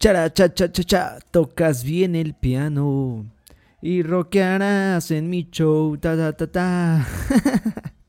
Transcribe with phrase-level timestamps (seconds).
[0.00, 3.26] Chara, cha, cha, cha, cha, tocas bien el piano
[3.82, 7.08] y rockearás en mi show, ta, ta, ta, ta.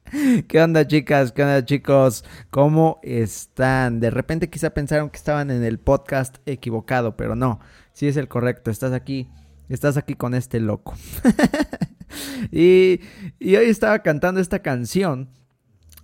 [0.47, 1.31] ¿Qué onda chicas?
[1.31, 2.23] ¿Qué onda chicos?
[2.51, 3.99] ¿Cómo están?
[3.99, 7.59] De repente quizá pensaron que estaban en el podcast equivocado, pero no,
[7.91, 9.27] sí es el correcto, estás aquí,
[9.67, 10.93] estás aquí con este loco.
[12.51, 12.99] y,
[13.39, 15.27] y hoy estaba cantando esta canción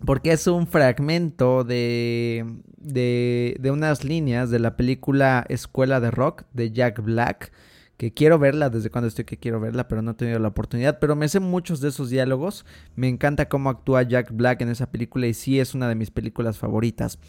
[0.03, 2.45] porque es un fragmento de,
[2.77, 7.51] de, de, unas líneas de la película Escuela de Rock de Jack Black,
[7.97, 10.99] que quiero verla desde cuando estoy que quiero verla, pero no he tenido la oportunidad,
[10.99, 14.91] pero me sé muchos de esos diálogos, me encanta cómo actúa Jack Black en esa
[14.91, 17.19] película y sí es una de mis películas favoritas.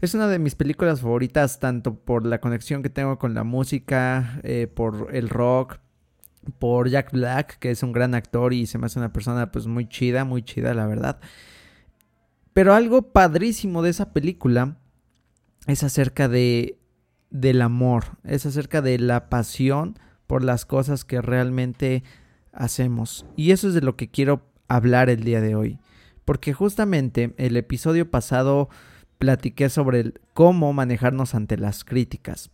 [0.00, 4.40] Es una de mis películas favoritas tanto por la conexión que tengo con la música,
[4.42, 5.78] eh, por el rock,
[6.58, 9.68] por Jack Black, que es un gran actor y se me hace una persona pues
[9.68, 11.20] muy chida, muy chida la verdad.
[12.52, 14.76] Pero algo padrísimo de esa película
[15.66, 16.78] es acerca de
[17.30, 22.04] del amor, es acerca de la pasión por las cosas que realmente
[22.52, 23.26] hacemos.
[23.36, 25.78] Y eso es de lo que quiero hablar el día de hoy.
[26.24, 28.68] Porque justamente el episodio pasado
[29.18, 32.50] platiqué sobre cómo manejarnos ante las críticas.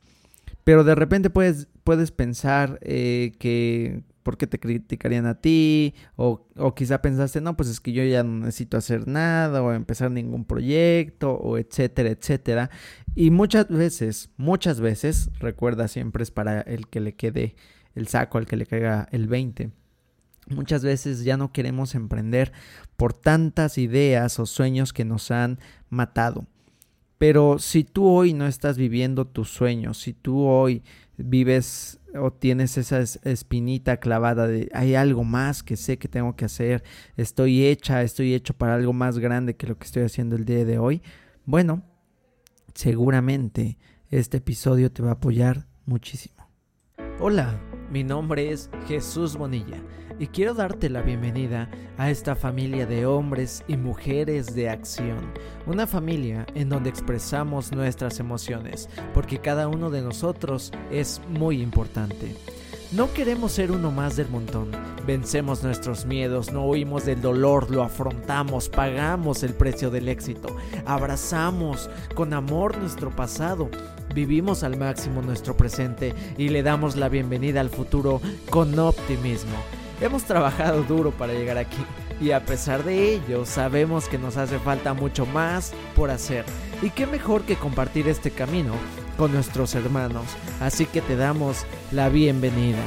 [0.64, 6.46] Pero de repente puedes, puedes pensar eh, que por qué te criticarían a ti, o,
[6.54, 10.10] o, quizá pensaste, no, pues es que yo ya no necesito hacer nada, o empezar
[10.10, 12.68] ningún proyecto, o etcétera, etcétera.
[13.14, 17.56] Y muchas veces, muchas veces, recuerda siempre es para el que le quede
[17.94, 19.70] el saco, al que le caiga el 20.
[20.50, 22.52] Muchas veces ya no queremos emprender
[22.98, 26.44] por tantas ideas o sueños que nos han matado.
[27.16, 30.82] Pero si tú hoy no estás viviendo tus sueños, si tú hoy
[31.18, 36.46] vives o tienes esa espinita clavada de hay algo más que sé que tengo que
[36.46, 36.82] hacer,
[37.16, 40.64] estoy hecha, estoy hecho para algo más grande que lo que estoy haciendo el día
[40.64, 41.02] de hoy,
[41.44, 41.82] bueno,
[42.74, 43.78] seguramente
[44.10, 46.48] este episodio te va a apoyar muchísimo.
[47.20, 47.60] Hola,
[47.90, 49.82] mi nombre es Jesús Bonilla
[50.18, 55.32] y quiero darte la bienvenida a esta familia de hombres y mujeres de acción.
[55.66, 62.34] Una familia en donde expresamos nuestras emociones, porque cada uno de nosotros es muy importante.
[62.90, 64.70] No queremos ser uno más del montón.
[65.06, 70.56] Vencemos nuestros miedos, no huimos del dolor, lo afrontamos, pagamos el precio del éxito,
[70.86, 73.68] abrazamos con amor nuestro pasado,
[74.14, 79.56] vivimos al máximo nuestro presente y le damos la bienvenida al futuro con optimismo.
[80.00, 81.84] Hemos trabajado duro para llegar aquí
[82.20, 86.44] y a pesar de ello sabemos que nos hace falta mucho más por hacer.
[86.82, 88.74] Y qué mejor que compartir este camino
[89.16, 90.26] con nuestros hermanos,
[90.60, 92.78] así que te damos la bienvenida.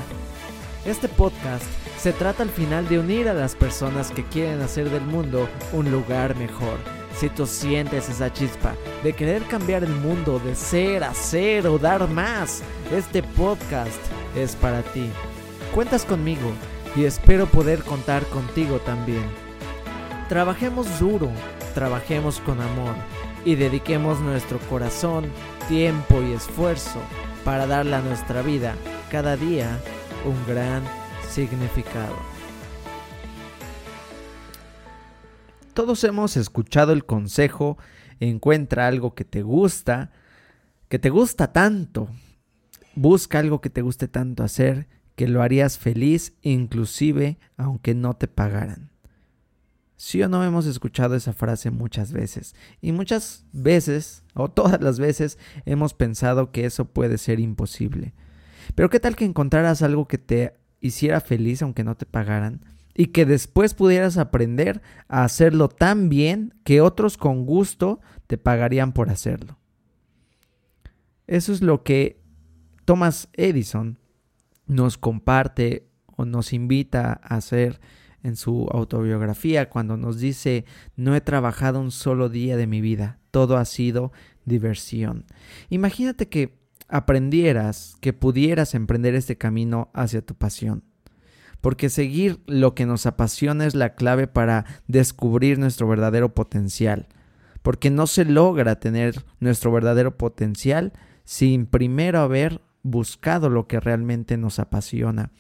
[0.85, 1.66] Este podcast
[2.00, 5.91] se trata al final de unir a las personas que quieren hacer del mundo un
[5.91, 6.77] lugar mejor.
[7.19, 8.73] Si tú sientes esa chispa
[9.03, 14.00] de querer cambiar el mundo, de ser, hacer o dar más, este podcast
[14.33, 15.09] es para ti.
[15.75, 16.53] Cuentas conmigo
[16.96, 19.24] y espero poder contar contigo también.
[20.29, 21.29] Trabajemos duro,
[21.74, 22.96] trabajemos con amor
[23.46, 25.25] y dediquemos nuestro corazón,
[25.68, 27.00] tiempo y esfuerzo
[27.44, 28.75] para darle a nuestra vida
[29.09, 29.80] cada día
[30.25, 30.84] un gran
[31.30, 32.16] significado.
[35.74, 37.78] Todos hemos escuchado el consejo,
[38.19, 40.12] encuentra algo que te gusta,
[40.90, 42.09] que te gusta tanto,
[42.94, 44.88] busca algo que te guste tanto hacer
[45.21, 48.89] que lo harías feliz inclusive aunque no te pagaran.
[49.95, 54.97] Sí o no hemos escuchado esa frase muchas veces y muchas veces o todas las
[54.97, 58.15] veces hemos pensado que eso puede ser imposible.
[58.73, 62.65] Pero ¿qué tal que encontraras algo que te hiciera feliz aunque no te pagaran?
[62.95, 68.91] Y que después pudieras aprender a hacerlo tan bien que otros con gusto te pagarían
[68.91, 69.59] por hacerlo.
[71.27, 72.23] Eso es lo que
[72.85, 74.00] Thomas Edison
[74.71, 77.81] nos comparte o nos invita a hacer
[78.23, 80.63] en su autobiografía cuando nos dice,
[80.95, 84.13] no he trabajado un solo día de mi vida, todo ha sido
[84.45, 85.25] diversión.
[85.69, 90.85] Imagínate que aprendieras, que pudieras emprender este camino hacia tu pasión.
[91.59, 97.09] Porque seguir lo que nos apasiona es la clave para descubrir nuestro verdadero potencial.
[97.62, 100.94] Porque no se logra tener nuestro verdadero potencial
[101.24, 105.31] sin primero haber buscado lo que realmente nos apasiona.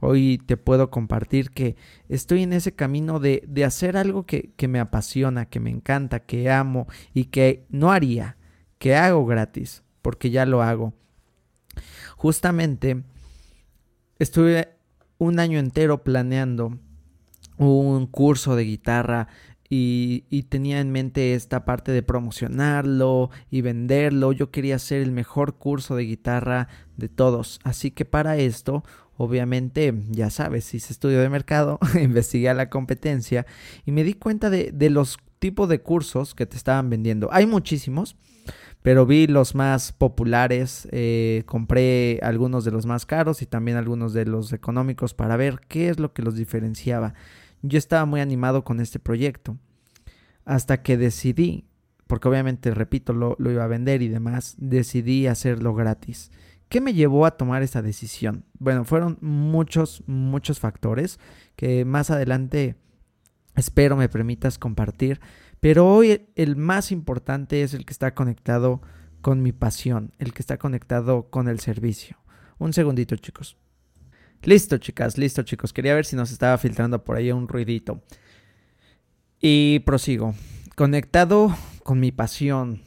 [0.00, 1.76] Hoy te puedo compartir que
[2.08, 6.20] estoy en ese camino de, de hacer algo que, que me apasiona, que me encanta,
[6.20, 8.36] que amo y que no haría,
[8.78, 10.94] que hago gratis, porque ya lo hago.
[12.16, 13.02] Justamente
[14.18, 14.68] estuve
[15.18, 16.78] un año entero planeando
[17.56, 19.28] un curso de guitarra
[19.68, 24.32] y, y, tenía en mente esta parte de promocionarlo y venderlo.
[24.32, 27.60] Yo quería hacer el mejor curso de guitarra de todos.
[27.64, 28.82] Así que para esto,
[29.16, 33.46] obviamente, ya sabes, hice estudio de mercado, investigué a la competencia
[33.84, 37.28] y me di cuenta de, de los tipos de cursos que te estaban vendiendo.
[37.32, 38.16] Hay muchísimos
[38.82, 44.12] pero vi los más populares, eh, compré algunos de los más caros y también algunos
[44.12, 47.14] de los económicos para ver qué es lo que los diferenciaba.
[47.62, 49.58] Yo estaba muy animado con este proyecto,
[50.44, 51.66] hasta que decidí,
[52.06, 56.30] porque obviamente, repito, lo, iba a vender y demás, decidí hacerlo gratis.
[56.68, 58.44] ¿Qué me llevó a tomar esa decisión?
[58.58, 61.18] Bueno, fueron muchos, muchos factores
[61.56, 62.76] que más adelante
[63.56, 65.20] espero me permitas compartir.
[65.60, 68.80] Pero hoy el más importante es el que está conectado
[69.20, 72.18] con mi pasión, el que está conectado con el servicio.
[72.58, 73.56] Un segundito, chicos.
[74.42, 75.72] Listo, chicas, listo, chicos.
[75.72, 78.02] Quería ver si nos estaba filtrando por ahí un ruidito.
[79.40, 80.34] Y prosigo.
[80.76, 82.82] Conectado con mi pasión.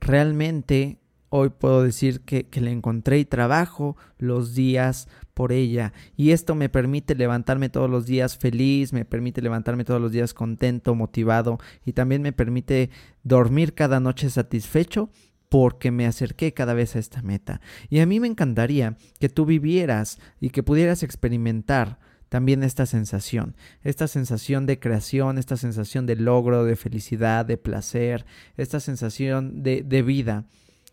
[0.00, 0.98] Realmente
[1.34, 5.94] hoy puedo decir que, le encontré y trabajo los días por ella.
[6.16, 10.34] Y esto me permite levantarme todos los días feliz, me permite levantarme todos los días
[10.34, 12.90] contento, motivado y también me permite
[13.22, 15.08] dormir cada noche satisfecho
[15.52, 17.60] porque me acerqué cada vez a esta meta.
[17.90, 21.98] Y a mí me encantaría que tú vivieras y que pudieras experimentar
[22.30, 28.24] también esta sensación, esta sensación de creación, esta sensación de logro, de felicidad, de placer,
[28.56, 30.46] esta sensación de, de vida.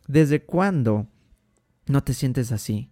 [0.07, 1.07] ¿Desde cuándo
[1.87, 2.91] no te sientes así?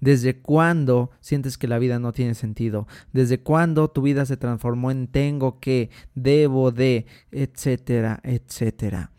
[0.00, 2.88] ¿Desde cuándo sientes que la vida no tiene sentido?
[3.12, 9.13] ¿Desde cuándo tu vida se transformó en tengo que, debo de, etcétera, etcétera?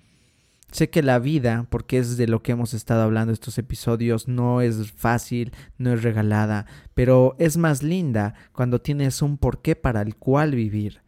[0.75, 4.59] Sé que la vida, porque es de lo que hemos estado hablando estos episodios, no
[4.59, 10.17] es fácil, no es regalada, pero es más linda cuando tienes un porqué para el
[10.17, 11.01] cual vivir.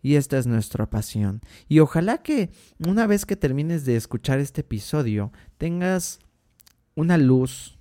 [0.00, 1.42] Y esta es nuestra pasión.
[1.68, 2.48] Y ojalá que
[2.78, 6.20] una vez que termines de escuchar este episodio, tengas
[6.94, 7.75] una luz,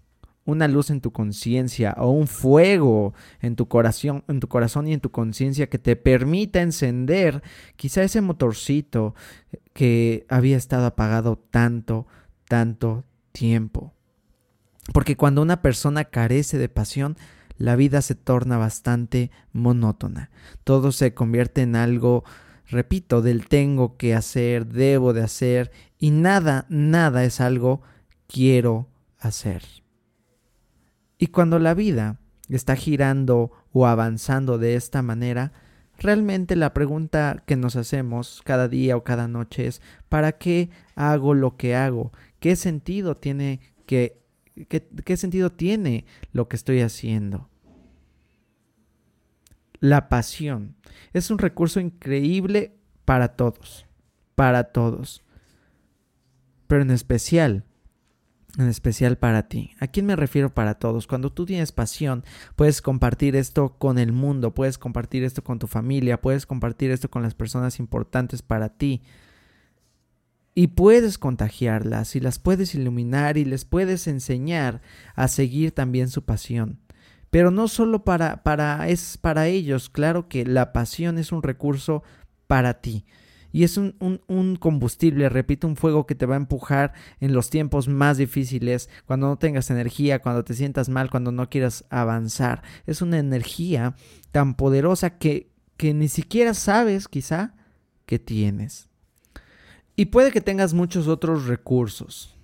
[0.46, 4.94] una luz en tu conciencia o un fuego en tu corazón, en tu corazón y
[4.94, 7.42] en tu conciencia que te permita encender
[7.76, 9.16] quizá ese motorcito
[9.74, 12.08] que había estado apagado tanto,
[12.48, 13.94] tanto tiempo.
[14.94, 17.18] Porque cuando una persona carece de pasión,
[17.58, 20.30] la vida se torna bastante monótona.
[20.64, 22.24] Todo se convierte en algo,
[22.68, 27.82] repito, del tengo que hacer, debo de hacer, y nada, nada es algo
[28.28, 28.88] quiero
[29.18, 29.85] hacer.
[31.18, 32.20] Y cuando la vida
[32.50, 35.54] está girando o avanzando de esta manera,
[35.98, 41.34] realmente la pregunta que nos hacemos cada día o cada noche es ¿para qué hago
[41.34, 42.12] lo que hago?
[42.40, 44.22] ¿Qué sentido tiene que
[44.68, 47.50] qué, qué sentido tiene lo que estoy haciendo?
[49.80, 50.76] La pasión
[51.14, 52.76] es un recurso increíble
[53.06, 53.86] para todos,
[54.36, 55.24] para todos,
[56.68, 57.64] pero en especial
[58.58, 59.72] en especial para ti.
[59.80, 61.08] ¿A quién me refiero para todos?
[61.08, 62.24] Cuando tú tienes pasión,
[62.56, 67.10] puedes compartir esto con el mundo, puedes compartir esto con tu familia, puedes compartir esto
[67.10, 69.02] con las personas importantes para ti.
[70.54, 74.82] Y puedes contagiarlas y las puedes iluminar y les puedes enseñar
[75.14, 76.80] a seguir también su pasión.
[77.30, 82.04] Pero no solo para, para, es para ellos, claro que la pasión es un recurso
[82.48, 83.06] para ti
[83.56, 83.96] y es un,
[84.28, 86.92] un, combustible, repito, un fuego que te va a empujar
[87.22, 91.50] en los tiempos más difíciles, cuando no tengas energía, cuando te sientas mal, cuando no
[91.50, 92.64] quieras avanzar.
[92.86, 93.96] Es una energía
[94.34, 97.56] tan poderosa que, que ni siquiera sabes quizá
[98.06, 98.90] que tienes.
[99.96, 102.35] Y puede que tengas muchos otros recursos,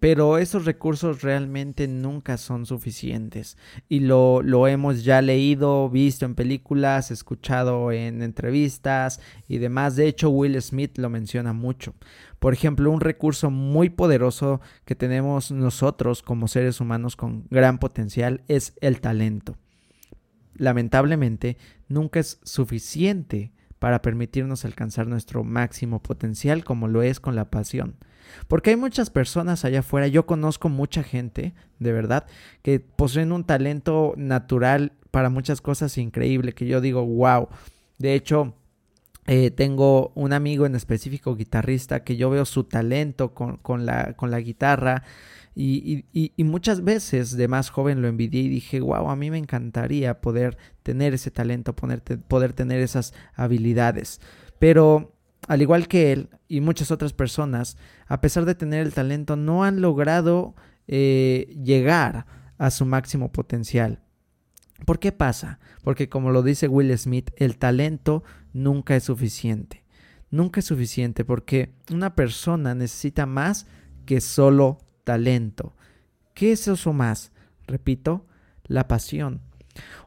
[0.00, 6.34] pero esos recursos realmente nunca son suficientes y lo, lo, hemos ya leído, visto en
[6.34, 9.96] películas, escuchado en entrevistas y demás.
[9.96, 11.94] De hecho, Will Smith lo menciona mucho.
[12.38, 18.42] Por ejemplo, un recurso muy poderoso que tenemos nosotros como seres humanos con gran potencial
[18.48, 19.58] es el talento.
[20.54, 27.50] Lamentablemente, nunca es suficiente para permitirnos alcanzar nuestro máximo potencial como lo es con la
[27.50, 27.96] pasión.
[28.48, 32.26] Porque hay muchas personas allá afuera, yo conozco mucha gente, de verdad,
[32.62, 37.48] que poseen un talento natural para muchas cosas increíble, que yo digo, wow.
[37.98, 38.54] De hecho,
[39.26, 44.14] eh, tengo un amigo en específico, guitarrista, que yo veo su talento con, con, la,
[44.14, 45.04] con la guitarra.
[45.54, 49.30] Y, y, y, muchas veces de más joven lo envidié y dije, wow, a mí
[49.30, 54.20] me encantaría poder tener ese talento, poder, poder tener esas habilidades.
[54.58, 55.12] Pero
[55.50, 57.76] al igual que él y muchas otras personas,
[58.06, 60.54] a pesar de tener el talento, no han logrado
[60.86, 62.24] eh, llegar
[62.56, 64.00] a su máximo potencial.
[64.86, 65.58] ¿Por qué pasa?
[65.82, 69.82] Porque como lo dice Will Smith, el talento nunca es suficiente.
[70.30, 73.66] Nunca es suficiente porque una persona necesita más
[74.06, 75.74] que solo talento.
[76.32, 77.32] ¿Qué es eso más?
[77.66, 78.24] Repito,
[78.68, 79.40] la pasión.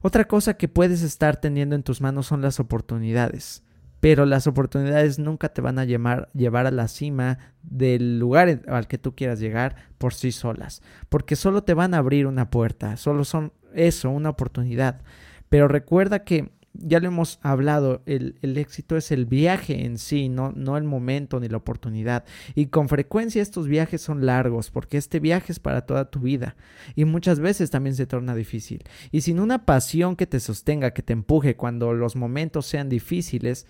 [0.01, 3.62] Otra cosa que puedes estar teniendo en tus manos son las oportunidades.
[4.03, 8.97] Pero las oportunidades nunca te van a llevar a la cima del lugar al que
[8.97, 10.81] tú quieras llegar por sí solas.
[11.07, 12.97] Porque solo te van a abrir una puerta.
[12.97, 14.99] Solo son eso, una oportunidad.
[15.47, 20.51] Pero recuerda que ya lo hemos hablado, el, éxito es el viaje en sí, no,
[20.75, 22.25] el momento ni la oportunidad.
[22.55, 26.57] Y con frecuencia estos viajes son largos, porque este viaje es para toda tu vida.
[26.95, 28.83] Y muchas veces también se torna difícil.
[29.11, 33.65] Y sin una pasión que te sostenga, que te empuje cuando los momentos sean difíciles,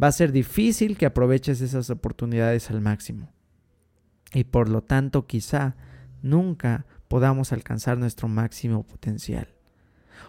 [0.00, 3.32] va a ser difícil que aproveches esas oportunidades al máximo.
[4.32, 5.76] Y por lo tanto, quizá
[6.22, 9.48] nunca podamos alcanzar nuestro máximo potencial.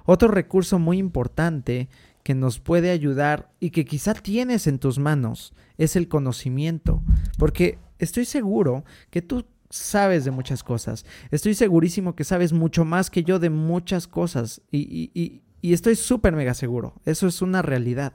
[0.05, 1.87] Otro recurso muy importante
[2.23, 7.03] que nos puede ayudar y que quizá tienes en tus manos es el conocimiento,
[7.37, 13.09] porque estoy seguro que tú sabes de muchas cosas, estoy segurísimo que sabes mucho más
[13.09, 18.13] que yo de muchas cosas y, estoy súper mega seguro, eso es una realidad.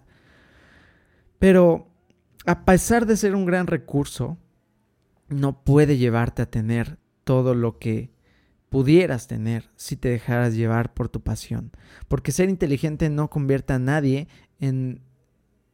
[1.38, 1.88] Pero
[2.47, 4.38] a pesar de ser un gran recurso,
[5.28, 8.11] no puede llevarte a tener todo lo que
[8.68, 11.73] pudieras tener si te dejaras llevar por tu pasión.
[12.09, 14.28] Porque ser inteligente no convierte a nadie
[14.61, 15.02] en,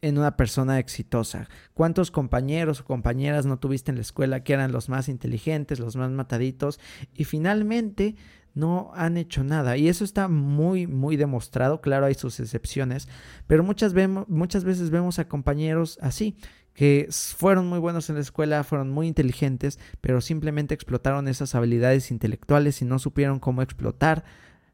[0.05, 1.49] en una persona exitosa.
[1.73, 5.97] ¿Cuántos compañeros o compañeras no tuviste en la escuela que eran los más inteligentes, los
[5.97, 6.79] más mataditos
[7.15, 8.15] y finalmente
[8.53, 9.79] no han hecho nada?
[9.79, 11.81] Y eso está muy, muy demostrado.
[11.81, 13.09] Claro, hay sus excepciones,
[13.47, 13.95] pero muchas,
[14.29, 16.37] muchas veces vemos a compañeros así
[16.75, 22.11] que fueron muy buenos en la escuela, fueron muy inteligentes, pero simplemente explotaron esas habilidades
[22.11, 24.25] intelectuales y no supieron cómo explotar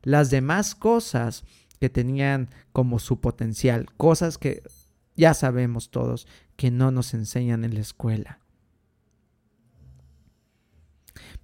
[0.02, 1.44] las demás cosas
[1.78, 4.62] que tenían como su potencial, cosas que
[5.20, 8.39] ya sabemos todos que no nos enseñan en la escuela.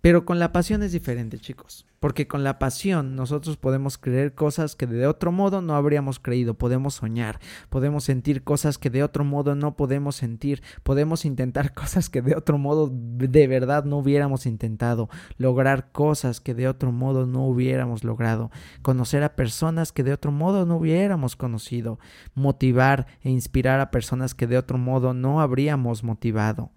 [0.07, 1.85] Pero con la pasión es diferente, chicos.
[1.99, 6.55] Porque con la pasión nosotros podemos creer cosas que de otro modo no habríamos creído,
[6.55, 12.09] podemos soñar, podemos sentir cosas que de otro modo no podemos sentir, podemos intentar cosas
[12.09, 15.09] que de otro modo de verdad no hubiéramos intentado,
[15.39, 20.31] lograr cosas que de otro modo no hubiéramos logrado, conocer a personas que de otro
[20.31, 21.99] modo no hubiéramos conocido,
[22.37, 26.71] motivar e inspirar a personas que de otro modo no habríamos motivado.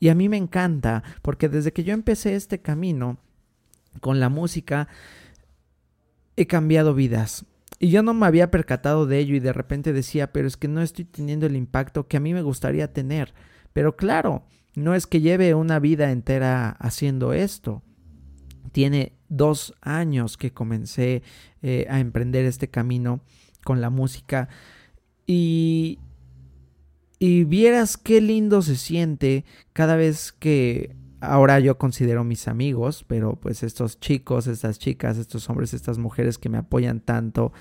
[0.00, 3.18] Y a mí me encanta porque desde que yo empecé este camino,
[4.00, 4.88] con la música,
[6.36, 7.44] he cambiado vidas.
[7.80, 10.68] Y yo no me había percatado de ello y de repente decía, pero es que
[10.68, 13.34] no estoy teniendo el impacto que a mí me gustaría tener.
[13.72, 17.82] Pero claro, no es que lleve una vida entera haciendo esto.
[18.72, 21.22] Tiene dos años que comencé
[21.62, 23.20] eh, a emprender este camino
[23.64, 24.48] con la música
[25.26, 25.98] y,
[27.18, 33.36] y vieras qué lindo se siente cada vez que ahora yo considero mis amigos, pero
[33.36, 37.52] pues estos chicos, estas chicas, estos hombres, estas mujeres que me apoyan tanto,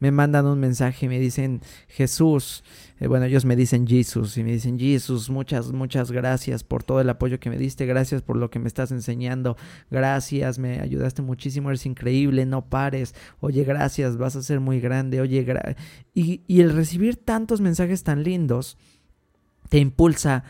[0.00, 2.62] me mandan un mensaje y me dicen, Jesús,
[3.00, 7.00] eh, bueno, ellos me dicen Jesús y me dicen, Jesús, muchas, muchas gracias por todo
[7.00, 9.56] el apoyo que me diste, gracias por lo que me estás enseñando,
[9.90, 15.22] gracias, me ayudaste muchísimo, eres increíble, no pares, oye, gracias, vas a ser muy grande,
[15.22, 15.46] oye,
[16.12, 18.76] y, y el recibir tantos mensajes tan lindos,
[19.68, 20.44] te impulsa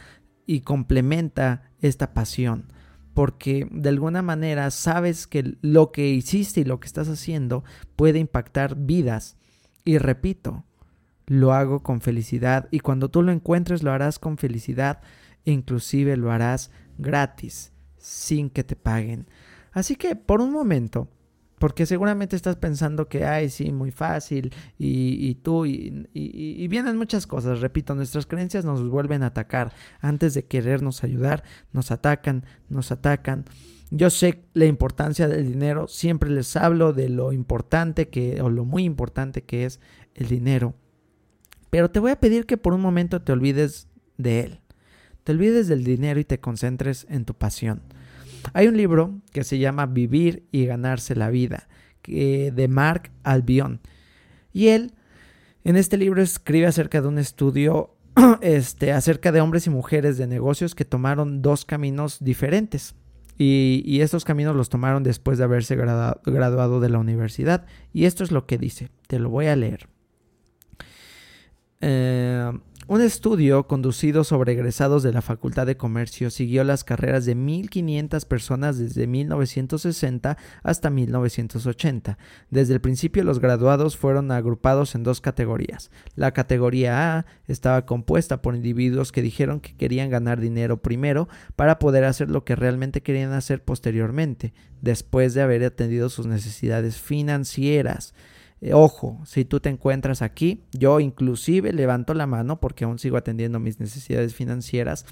[0.47, 2.73] y complementa esta pasión,
[3.15, 7.65] porque de alguna manera sabes que lo que hiciste y lo que estás haciendo
[7.97, 9.37] puede impactar vidas.
[9.85, 10.65] Y repito,
[11.27, 15.01] lo hago con felicidad y cuando tú lo encuentres lo harás con felicidad
[15.47, 19.27] inclusive lo harás gratis, sin que te paguen.
[19.73, 21.09] Así que por un momento,
[21.59, 27.27] porque seguramente estás pensando que, ay, sí, muy fácil, y, tú, y, y, vienen muchas
[27.27, 27.61] cosas.
[27.61, 29.73] Repito, nuestras creencias nos vuelven a atacar.
[30.01, 33.47] Antes de querernos ayudar, nos atacan, nos atacan.
[33.91, 38.65] Yo sé la importancia del dinero, siempre les hablo de lo importante que, o lo
[38.65, 39.81] muy importante que es
[40.15, 40.75] el dinero.
[41.71, 44.61] Pero te voy a pedir que por un momento te olvides de él.
[45.25, 47.83] Te olvides del dinero y te concentres en tu pasión.
[48.53, 51.69] Hay un libro que se llama Vivir y ganarse la vida,
[52.07, 53.81] de Mark Albion.
[54.53, 54.93] Y él,
[55.65, 57.97] en este libro, escribe acerca de un estudio
[58.41, 62.95] este, acerca de hombres y mujeres de negocios que tomaron dos caminos diferentes.
[63.39, 67.67] Y, estos caminos los tomaron después de haberse graduado de la universidad.
[67.93, 68.89] Y esto es lo que dice.
[69.09, 69.89] Te lo voy a leer.
[71.83, 72.51] Eh,
[72.89, 78.25] Un estudio conducido sobre egresados de la Facultad de Comercio siguió las carreras de 1.500
[78.27, 82.17] personas desde 1960 hasta 1980.
[82.49, 85.91] Desde el principio los graduados fueron agrupados en dos categorías.
[86.15, 91.81] La categoría A estaba compuesta por individuos que dijeron que querían ganar dinero primero para
[91.81, 98.15] poder hacer lo que realmente querían hacer posteriormente, después de haber atendido sus necesidades financieras.
[98.61, 103.17] Eh, ojo, si tú te encuentras aquí, yo inclusive levanto la mano porque aún sigo
[103.17, 105.05] atendiendo mis necesidades financieras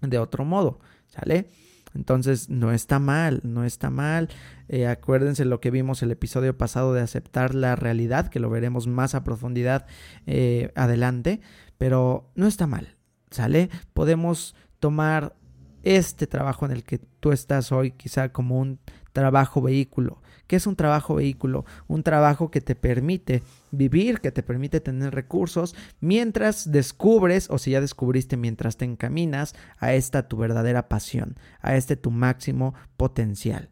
[0.00, 1.48] de otro modo, ¿sale?
[1.94, 4.28] Entonces no está mal, no está mal.
[4.68, 8.86] Eh, acuérdense lo que vimos el episodio pasado de aceptar la realidad, que lo veremos
[8.86, 9.86] más a profundidad
[10.26, 11.40] eh, adelante,
[11.78, 12.96] pero no está mal,
[13.30, 13.70] ¿sale?
[13.92, 15.36] Podemos tomar
[15.82, 18.78] este trabajo en el que tú estás hoy quizá como un
[19.12, 21.64] trabajo vehículo ¿Qué es un trabajo vehículo?
[21.88, 27.70] Un trabajo que te permite vivir, que te permite tener recursos, mientras descubres, o si
[27.70, 33.70] ya descubriste mientras te encaminas a esta tu verdadera pasión, a este tu máximo potencial.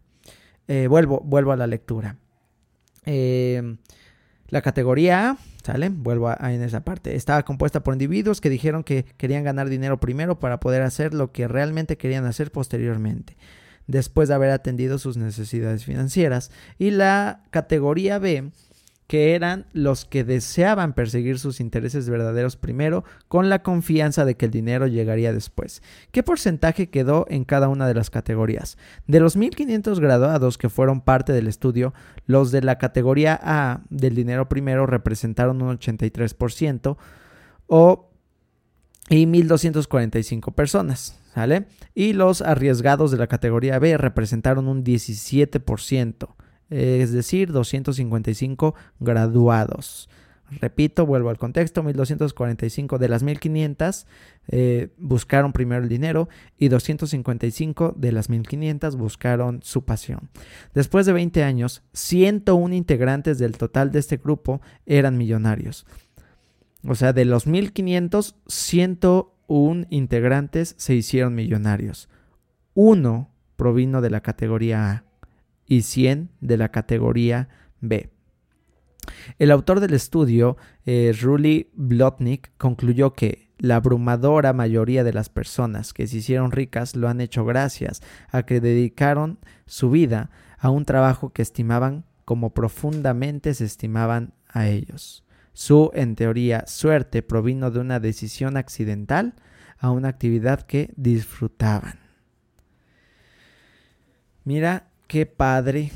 [0.68, 2.16] Eh, vuelvo, vuelvo a la lectura.
[3.04, 3.76] Em,
[4.48, 5.90] la categoría A, ¿sale?
[5.90, 7.14] Vuelvo a, en esa parte.
[7.14, 11.30] Estaba compuesta por individuos que dijeron que querían ganar dinero primero para poder hacer lo
[11.30, 13.36] que realmente querían hacer posteriormente
[13.90, 16.50] después de haber atendido sus necesidades financieras.
[16.78, 18.50] Y la categoría B,
[19.06, 24.46] que eran los que deseaban perseguir sus intereses verdaderos primero con la confianza de que
[24.46, 25.82] el dinero llegaría después.
[26.12, 28.78] ¿Qué porcentaje quedó en cada una de las categorías?
[29.08, 31.92] De los 1.500 graduados que fueron parte del estudio,
[32.26, 36.96] los de la categoría A del dinero primero representaron un 83%
[37.66, 38.10] o
[39.08, 41.19] y 1.245 personas.
[41.34, 41.66] ¿Sale?
[41.94, 46.34] Y los arriesgados de la categoría B representaron un 17%,
[46.70, 50.08] es decir, 255 graduados.
[50.60, 54.06] Repito, vuelvo al contexto, 1245 de las 1500
[54.48, 60.30] eh, buscaron primero el dinero y 255 de las 1500 buscaron su pasión.
[60.74, 65.86] Después de 20 años, 101 integrantes del total de este grupo eran millonarios.
[66.84, 69.39] O sea, de los 1500, 101
[69.90, 72.08] integrantes se hicieron millonarios.
[72.74, 75.04] Uno provino de la categoría A
[75.66, 77.48] y 100 de la categoría
[77.80, 78.10] B.
[79.38, 85.92] El autor del estudio, eh, Ruli Blotnik, concluyó que la abrumadora mayoría de las personas
[85.92, 90.84] que se hicieron ricas lo han hecho gracias a que dedicaron su vida a un
[90.84, 95.24] trabajo que estimaban como profundamente se estimaban a ellos.
[95.52, 99.34] Su, en teoría, suerte provino de una decisión accidental
[99.78, 101.98] a una actividad que disfrutaban.
[104.44, 105.92] Mira qué padre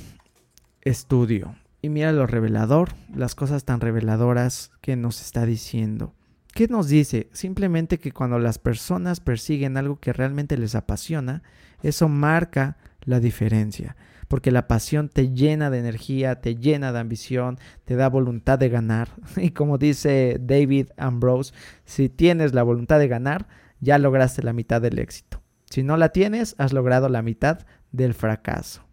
[0.83, 1.57] estudio.
[1.83, 6.15] Y mira lo revelador, las cosas tan reveladoras que nos está diciendo.
[6.55, 7.29] ¿Qué nos dice?
[7.33, 11.43] Simplemente que cuando las personas persiguen algo que realmente les apasiona,
[11.83, 13.97] eso marca la diferencia
[14.29, 18.69] porque la pasión te llena de energía, te llena de ambición, te da voluntad de
[18.69, 19.09] ganar.
[19.37, 21.53] Y como dice David Ambrose,
[21.85, 23.47] si tienes la voluntad de ganar,
[23.81, 25.43] ya lograste la mitad del éxito.
[25.71, 28.85] Si no la tienes, has logrado la mitad del fracaso.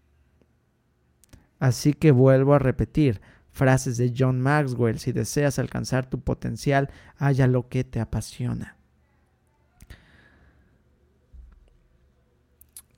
[1.59, 7.47] Así que vuelvo a repetir frases de John Maxwell, si deseas alcanzar tu potencial, haya
[7.47, 8.77] lo que te apasiona.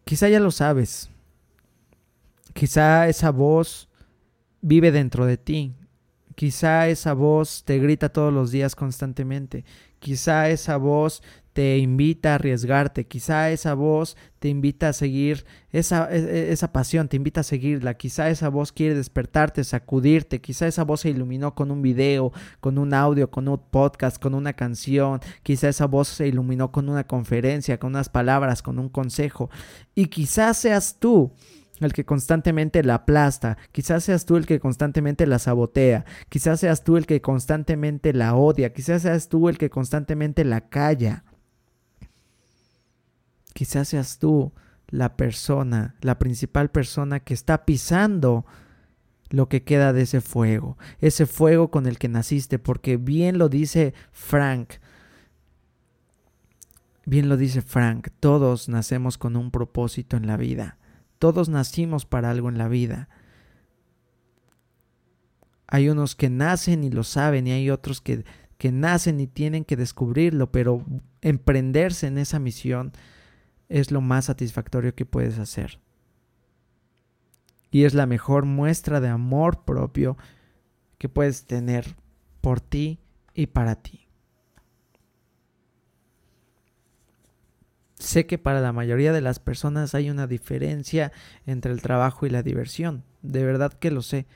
[0.06, 1.10] Quizá ya lo sabes,
[2.54, 3.90] Quizá esa voz
[4.62, 5.74] vive dentro de ti.
[6.36, 9.66] Quizá esa voz te grita todos los días constantemente.
[10.00, 11.22] Quizá esa voz
[11.54, 13.06] te invita a arriesgarte.
[13.06, 17.44] Quizá esa voz te invita a seguir esa, e, e, esa, pasión, te invita a
[17.44, 17.94] seguirla.
[17.94, 20.42] Quizá esa voz quiere despertarte, sacudirte.
[20.42, 24.34] Quizá esa voz se iluminó con un video, con un audio, con un podcast, con
[24.34, 25.20] una canción.
[25.44, 29.52] Quizá esa voz se iluminó con una conferencia, con unas palabras, con un consejo.
[29.94, 31.32] Y quizá seas tú
[31.86, 36.84] el que constantemente la aplasta, quizás seas tú el que constantemente la sabotea, quizás seas
[36.84, 41.24] tú el que constantemente la odia, quizás seas tú el que constantemente la calla.
[43.54, 44.52] Quizás seas tú
[44.88, 48.46] la persona, la principal persona que está pisando
[49.30, 53.50] lo que queda de ese fuego, ese fuego con el que naciste, porque bien lo
[53.50, 54.74] dice Frank,
[57.06, 60.78] bien lo dice Frank, todos nacemos con un propósito en la vida.
[61.24, 63.08] Todos nacimos para algo en la vida.
[65.68, 68.26] Hay unos que nacen y lo saben y hay otros que,
[68.58, 70.86] que nacen y tienen que descubrirlo, pero
[71.22, 72.92] emprenderse en esa misión
[73.70, 75.80] es lo más satisfactorio que puedes hacer.
[77.72, 80.18] Y es la mejor muestra de amor propio
[80.98, 81.96] que puedes tener
[82.42, 83.00] por ti
[83.34, 84.03] y para ti.
[88.04, 91.12] Sé que para la mayoría de las personas hay una diferencia
[91.46, 93.04] entre el trabajo y la diversión.
[93.22, 94.28] De verdad que lo sé.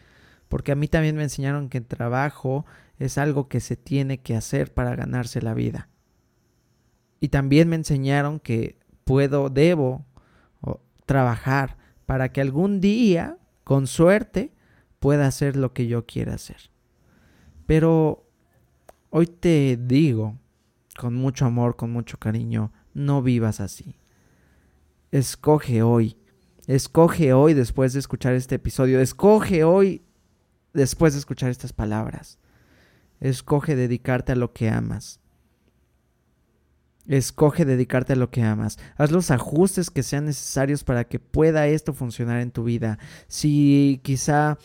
[0.47, 2.65] Porque a mí también me enseñaron que el trabajo
[2.99, 5.89] es algo que se tiene que hacer para ganarse la vida.
[7.19, 10.06] Y también me enseñaron que puedo, debo
[11.06, 14.53] trabajar para que algún día, con suerte,
[14.99, 16.69] pueda hacer lo que yo quiera hacer.
[17.65, 18.25] Pero
[19.10, 20.38] hoy te digo,
[20.97, 23.95] con mucho amor, con mucho cariño, no vivas así.
[25.12, 26.17] Escoge hoy.
[26.65, 28.99] Escoge hoy después de escuchar este episodio.
[28.99, 30.01] Escoge hoy
[30.73, 32.39] después de escuchar estas palabras.
[33.21, 35.19] Escoge dedicarte a lo que amas.
[37.07, 38.77] Escoge dedicarte a lo que amas.
[38.97, 42.99] Haz los ajustes que sean necesarios para que pueda esto funcionar en tu vida.
[43.27, 44.57] Si quizá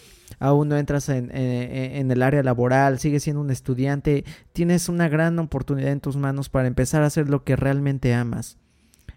[0.43, 5.93] aún no entras en, el área laboral, sigues siendo un estudiante, tienes una gran oportunidad
[5.93, 8.59] en tus manos para empezar a hacer lo que realmente amas.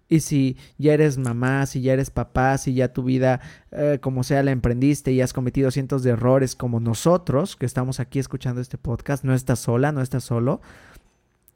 [0.07, 4.23] Y si ya eres mamá, si ya eres papá, si ya tu vida, eh, como
[4.23, 8.61] sea, la emprendiste y has cometido cientos de errores como nosotros, que estamos aquí escuchando
[8.61, 10.61] este podcast, no estás sola, no estás solo,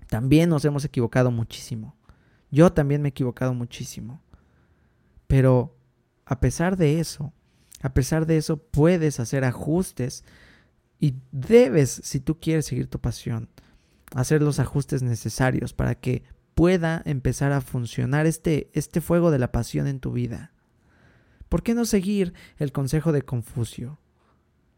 [0.08, 1.96] también nos hemos equivocado muchísimo.
[2.50, 4.20] Yo también me he equivocado muchísimo.
[5.28, 5.78] Pero
[6.26, 7.34] a pesar de eso,
[7.82, 10.24] a pesar de eso, puedes hacer ajustes
[11.00, 13.50] y debes, si tú quieres seguir tu pasión,
[14.14, 16.24] hacer los ajustes necesarios para que
[16.56, 20.52] pueda empezar a funcionar este, este fuego de la pasión en tu vida.
[21.48, 24.00] ¿Por qué no seguir el consejo de Confucio?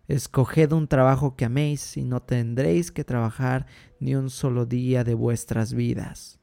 [0.07, 3.65] Escoged un trabajo que améis y no tendréis que trabajar
[3.99, 6.39] ni un solo día de vuestras vidas.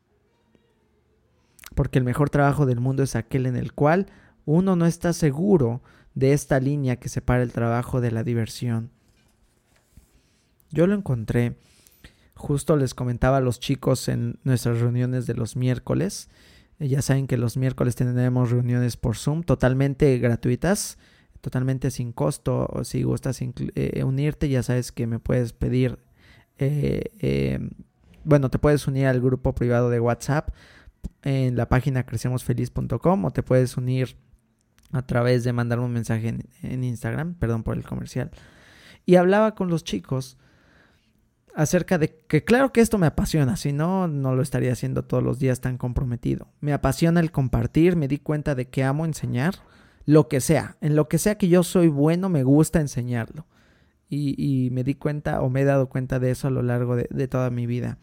[1.75, 4.07] Porque el mejor trabajo del mundo es aquel en el cual
[4.45, 5.83] uno no está seguro
[6.19, 8.91] de esta línea que separa el trabajo de la diversión.
[10.71, 11.57] Yo lo encontré
[12.39, 16.29] Justo les comentaba a los chicos en nuestras reuniones de los miércoles.
[16.79, 20.99] Ya saben que los miércoles tenemos reuniones por Zoom totalmente gratuitas,
[21.41, 22.69] totalmente sin costo.
[22.71, 25.99] O si gustas eh, unirte, ya sabes que me puedes pedir.
[26.59, 27.71] Eh, em,
[28.23, 30.51] bueno, te puedes unir al grupo privado de WhatsApp
[31.23, 34.17] en la página crecemosfeliz.com o te puedes unir
[34.93, 38.31] a través de mandarme un mensaje en Instagram, perdón por el comercial.
[39.07, 40.39] Y hablaba con los chicos
[41.59, 45.25] acerca de que claro que esto me apasiona, si no, no lo estaría haciendo todos
[45.25, 46.47] los días tan comprometido.
[46.61, 49.57] Me apasiona el compartir, me di cuenta de que amo enseñar,
[50.07, 53.47] lo que sea, en lo que sea que yo soy bueno, me gusta enseñarlo.
[54.09, 57.29] Y, me di cuenta o me he dado cuenta de eso a lo largo de
[57.29, 57.99] toda mi vida.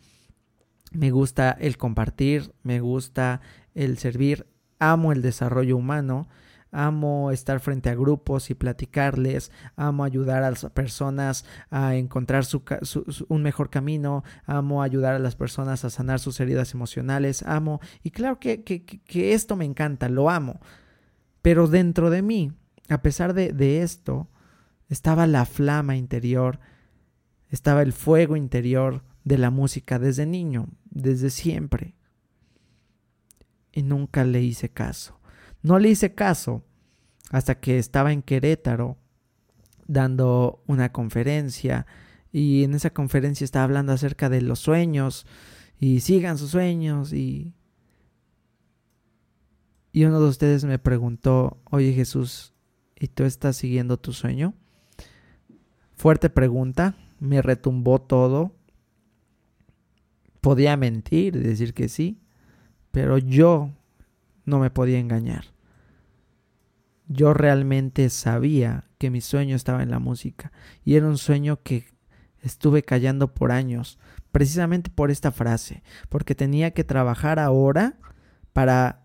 [0.91, 3.39] Me gusta el compartir, me gusta
[3.73, 4.47] el servir,
[4.79, 6.27] amo el desarrollo humano
[6.75, 12.43] amo estar frente a grupos y platicarles, amo ayudar a las personas a encontrar
[13.29, 18.11] un mejor camino, amo ayudar a las personas a sanar sus heridas emocionales, amo, y
[18.11, 20.59] claro que, que, esto me encanta, lo amo,
[21.41, 22.51] pero dentro de mí,
[22.89, 24.27] a pesar de, de esto,
[24.89, 26.59] estaba la flama interior,
[27.49, 31.95] estaba el fuego interior de la música desde niño, desde siempre.
[33.71, 35.14] Y nunca le hice caso.
[35.65, 36.63] No le hice caso
[37.32, 38.99] hasta que estaba en Querétaro
[39.88, 41.88] dando una conferencia
[42.32, 45.25] y en esa conferencia estaba hablando acerca de los sueños
[45.80, 47.56] y sigan sus sueños y
[49.91, 52.54] y uno de ustedes me preguntó, "Oye Jesús,
[52.99, 54.54] ¿y tú estás siguiendo tu sueño?"
[55.95, 58.56] Fuerte pregunta, me retumbó todo.
[60.41, 62.21] Podía mentir y decir que sí,
[62.91, 63.71] pero yo
[64.45, 65.54] no me podía engañar
[67.07, 70.51] yo realmente sabía que mi sueño estaba en la música
[70.83, 71.85] y era un sueño que
[72.41, 73.99] estuve callando por años,
[74.31, 77.97] precisamente por esta frase, porque tenía que trabajar ahora
[78.53, 79.03] para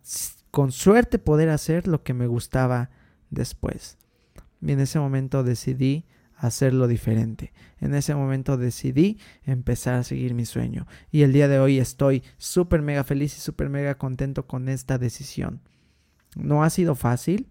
[0.50, 2.90] con suerte poder hacer lo que me gustaba
[3.30, 3.98] después.
[4.60, 7.52] Y en ese momento decidí hacerlo diferente.
[7.80, 10.86] En ese momento decidí empezar a seguir mi sueño.
[11.10, 14.98] Y el día de hoy estoy súper mega feliz y súper mega contento con esta
[14.98, 15.60] decisión.
[16.36, 17.48] No ha sido fácil,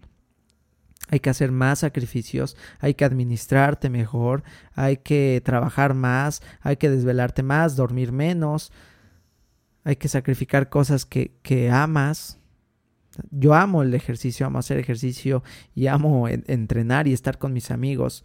[1.08, 4.42] hay que hacer más sacrificios, hay que administrarte mejor,
[4.74, 8.72] hay que trabajar más, hay que desvelarte más, dormir menos,
[9.84, 12.38] hay que sacrificar cosas que, que amas.
[13.30, 15.42] Yo amo el ejercicio, amo hacer ejercicio
[15.74, 18.24] y amo entrenar y estar con mis amigos,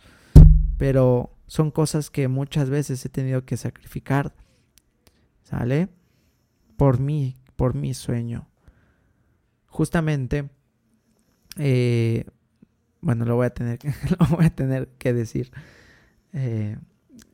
[0.77, 4.35] pero son cosas que muchas veces he tenido que sacrificar,
[5.43, 5.89] ¿sale?
[6.77, 8.47] Por mí, por mi sueño.
[9.67, 10.49] Justamente,
[11.57, 12.25] eh,
[13.05, 13.77] bueno, lo voy a tener,
[14.19, 15.51] lo voy a tener que decir.
[16.33, 16.75] Eh,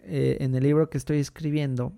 [0.04, 1.94] eh, en el libro que estoy escribiendo,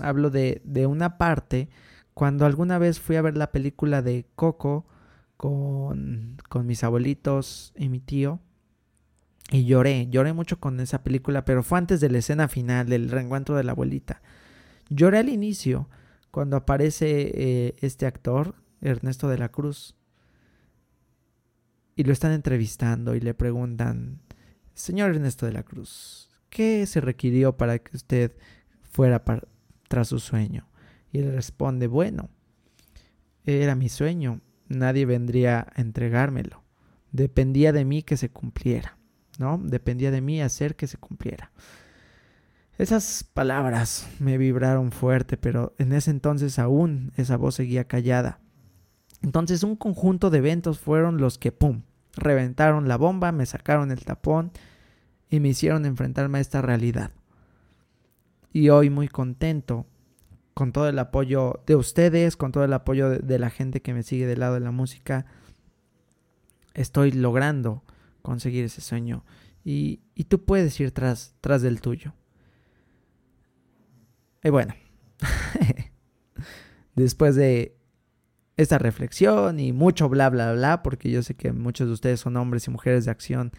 [0.00, 1.68] hablo de, de, una parte
[2.14, 4.86] Cuando alguna vez fui a ver la película de Coco
[5.36, 8.38] con, con mis abuelitos y mi tío,
[9.50, 13.10] y lloré, lloré mucho con esa película, pero fue antes de la escena final, del
[13.10, 14.22] reencuentro de la abuelita.
[14.88, 15.88] Lloré al inicio,
[16.30, 19.96] cuando aparece eh, este actor, Ernesto de la Cruz,
[22.00, 24.22] y lo están entrevistando y le preguntan,
[24.72, 28.32] señor Ernesto de la Cruz, ¿qué se requirió para que usted
[28.80, 29.22] fuera
[29.86, 30.66] tras su sueño?
[31.12, 32.30] Y él responde, bueno,
[33.44, 36.64] era mi sueño, nadie vendría a entregármelo,
[37.12, 38.96] dependía de mí que se cumpliera,
[39.38, 39.60] ¿no?
[39.62, 41.52] Dependía de mí hacer que se cumpliera.
[42.78, 48.40] Esas palabras me vibraron fuerte, pero en ese entonces aún esa voz seguía callada.
[49.20, 51.82] Entonces un conjunto de eventos fueron los que, ¡pum!,
[52.14, 54.52] reventaron la bomba, me sacaron el tapón
[55.28, 57.12] y me hicieron enfrentarme a esta realidad.
[58.52, 59.86] Y hoy muy contento
[60.54, 64.02] con todo el apoyo de ustedes, con todo el apoyo de, la gente que me
[64.02, 65.24] sigue del lado de la música,
[66.74, 67.84] estoy logrando
[68.22, 69.24] conseguir ese sueño.
[69.64, 72.12] Y, y tú puedes ir tras, tras del tuyo.
[74.42, 74.74] Y bueno,
[76.94, 77.79] después de
[78.60, 82.36] esta reflexión y mucho bla, bla, bla, porque yo sé que muchos de ustedes son
[82.36, 83.52] hombres y mujeres de acción.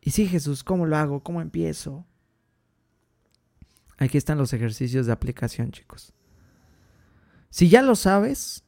[0.00, 1.22] Y sí, Jesús, ¿cómo lo hago?
[1.22, 2.06] ¿Cómo empiezo?
[3.98, 6.14] Aquí están los ejercicios de aplicación, chicos.
[7.50, 8.64] Si ya lo sabes,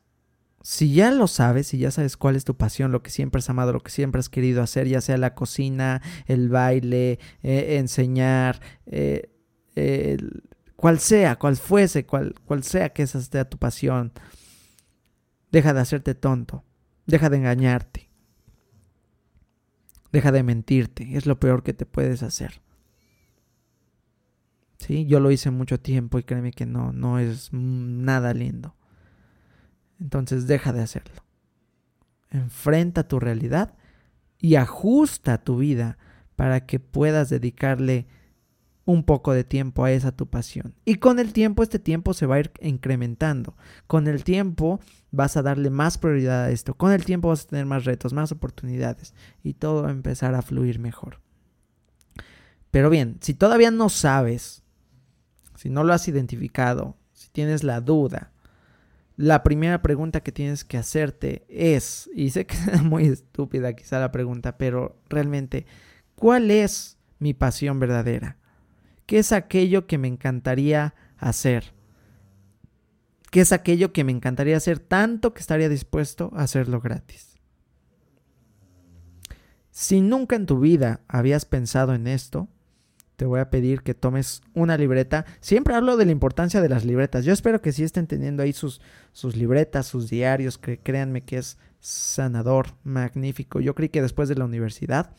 [0.61, 3.49] si ya lo sabes, si ya sabes cuál es tu pasión, lo que siempre has
[3.49, 8.61] amado, lo que siempre has querido hacer, ya sea la cocina, el baile, eh, enseñar,
[8.85, 9.31] eh,
[10.77, 14.13] cual sea, cual fuese, cual, cual sea que esa sea tu pasión,
[15.51, 16.65] deja de hacerte tonto,
[17.07, 18.11] deja de engañarte,
[20.13, 22.61] deja de mentirte, es lo peor que te puedes hacer.
[24.79, 28.75] Sí, yo lo hice mucho tiempo y créeme que no, no es nada lindo.
[30.01, 31.23] Entonces deja de hacerlo.
[32.31, 33.75] Enfrenta tu realidad
[34.39, 35.99] y ajusta tu vida
[36.35, 38.07] para que puedas dedicarle
[38.87, 40.75] un poco de tiempo a esa tu pasión.
[40.87, 43.57] Y con el tiempo este tiempo se va a ir incrementando.
[43.87, 44.81] Con el tiempo
[45.13, 46.75] vas a darle más prioridad a esto.
[46.75, 50.35] Con el tiempo vas a tener más retos, más oportunidades y todo va a empezar
[50.35, 51.21] a fluir mejor.
[52.71, 54.63] Pero bien, si todavía no sabes,
[55.57, 58.33] si no lo has identificado, si tienes la duda,
[59.17, 63.99] la primera pregunta que tienes que hacerte es, y sé que es muy estúpida quizá
[63.99, 65.67] la pregunta, pero realmente,
[66.15, 68.39] ¿cuál es mi pasión verdadera?
[69.07, 71.75] ¿Qué es aquello que me encantaría hacer?
[73.31, 77.39] ¿Qué es aquello que me encantaría hacer tanto que estaría dispuesto a hacerlo gratis?
[79.71, 82.49] Si nunca en tu vida habías pensado en esto,
[83.17, 85.27] te voy a pedir que tomes una libreta.
[85.41, 87.25] Siempre hablo de la importancia de las libretas.
[87.25, 88.81] Yo espero que sí estén teniendo ahí sus,
[89.13, 93.61] sus libretas, sus diarios, que créanme que es sanador, magnífico.
[93.61, 95.15] Yo creí que después de la universidad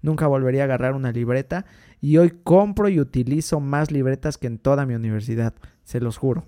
[0.00, 1.64] Nunca volvería a agarrar una libreta
[2.00, 6.46] y hoy compro y utilizo más libretas que en toda mi universidad, se los juro.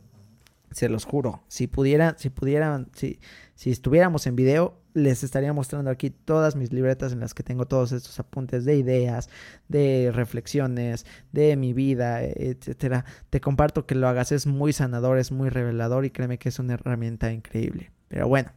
[0.75, 1.45] Se los juro.
[1.47, 3.21] Si pudiera, si pudieran, si,
[3.55, 7.67] si estuviéramos en video, les estaría mostrando aquí todas mis libretas en las que tengo
[7.67, 9.29] todos estos apuntes de ideas,
[9.69, 13.05] de reflexiones, de mi vida, etcétera.
[13.31, 16.59] Te comparto que lo hagas, es muy sanador, es muy revelador y créeme que es
[16.59, 17.93] una herramienta increíble.
[18.09, 18.51] Pero bueno,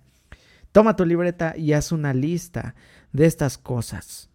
[0.71, 2.75] toma tu libreta y haz una lista
[3.13, 4.29] de estas cosas.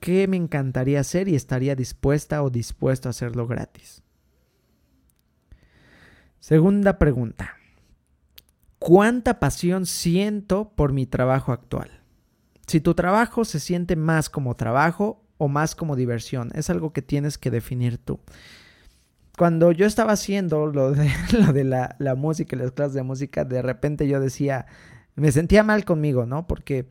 [0.00, 4.02] ¿Qué me encantaría hacer y estaría dispuesta o dispuesto a hacerlo gratis?
[6.46, 7.56] Segunda pregunta.
[8.78, 11.90] ¿Cuánta pasión siento por mi trabajo actual?
[12.68, 17.02] Si tu trabajo se siente más como trabajo o más como diversión, es algo que
[17.02, 18.20] tienes que definir tú.
[19.36, 21.10] Cuando yo estaba haciendo lo de,
[21.98, 24.66] la música y las clases de música, de repente yo decía,
[25.16, 26.46] me sentía mal conmigo, ¿no?
[26.46, 26.86] Porque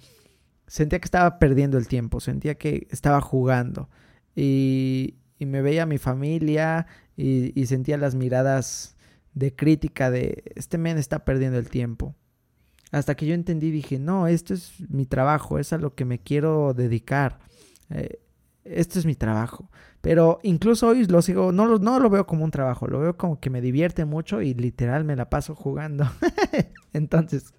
[0.68, 3.90] sentía que estaba perdiendo el tiempo, sentía que estaba jugando
[4.36, 8.95] y, me veía a mi familia y, sentía las miradas
[9.36, 12.16] de crítica de este men está perdiendo el tiempo.
[12.92, 16.20] Hasta que yo entendí, dije, no, esto es mi trabajo, es a lo que me
[16.20, 17.40] quiero dedicar.
[17.90, 18.20] Eh,
[18.64, 19.70] esto es mi trabajo.
[20.02, 23.18] Pero incluso hoy lo sigo, no lo, no lo veo como un trabajo, lo veo
[23.18, 26.10] como que me divierte mucho y literal me la paso jugando.
[26.94, 27.54] Entonces,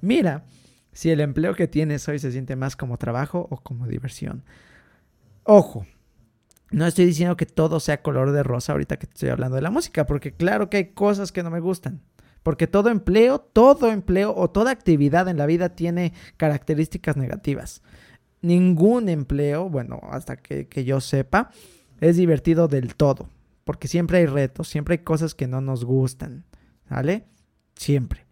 [0.00, 0.44] mira,
[0.92, 4.44] si el empleo que tienes hoy se siente más como trabajo o como diversión.
[5.44, 5.86] Ojo,
[6.72, 9.70] no estoy diciendo que todo sea color de rosa ahorita que estoy hablando de la
[9.70, 12.00] música, porque claro que hay cosas que no me gustan.
[12.42, 17.82] Porque todo empleo, todo empleo o toda actividad en la vida tiene características negativas.
[18.40, 21.50] Ningún empleo, bueno, hasta que, que yo sepa,
[22.00, 23.28] es divertido del todo.
[23.62, 26.44] Porque siempre hay retos, siempre hay cosas que no nos gustan.
[26.90, 27.26] ¿Vale?
[27.76, 28.26] Siempre.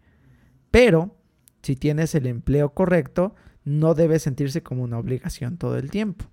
[0.71, 1.15] Pero
[1.61, 6.25] si tienes el empleo correcto, no debe sentirse como una obligación todo el tiempo.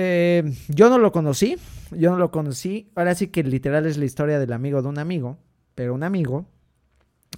[0.00, 1.56] Eh, yo no lo conocí,
[1.90, 2.88] yo no lo conocí.
[2.94, 5.38] Ahora sí que literal es la historia del amigo de un amigo,
[5.74, 6.46] pero un amigo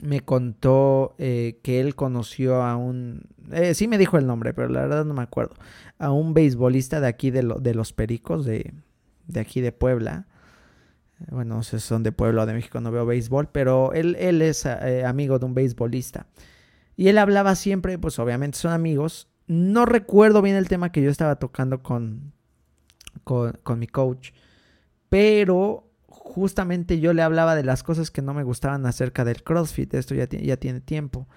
[0.03, 3.23] me contó eh, que él conoció a un...
[3.51, 5.55] Eh, sí me dijo el nombre, pero la verdad no me acuerdo.
[5.99, 8.75] A un beisbolista de aquí de, los Pericos, de,
[9.27, 10.27] de, aquí de Puebla.
[11.31, 14.17] Bueno, no sé si son de Puebla o de México, no veo béisbol, pero él,
[14.21, 16.27] él es amigo de un beisbolista.
[16.95, 19.31] Y él hablaba siempre, pues obviamente son amigos.
[19.47, 21.83] No recuerdo bien el tema que yo estaba tocando
[23.25, 24.31] con, mi coach,
[25.09, 29.95] pero justamente yo le hablaba de las cosas que no me gustaban acerca del CrossFit.
[29.95, 31.29] Esto ya, ya tiene tiempo.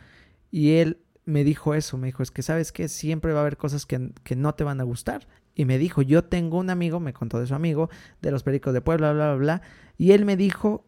[0.51, 3.57] Y él me dijo eso, me dijo, es que sabes que siempre va a haber
[3.57, 5.27] cosas que, que, no te van a gustar.
[5.55, 7.89] Y me dijo, yo tengo un amigo, me contó de su amigo,
[8.21, 9.61] de los Pericos de Puebla, bla, bla, bla,
[9.97, 10.85] y él me dijo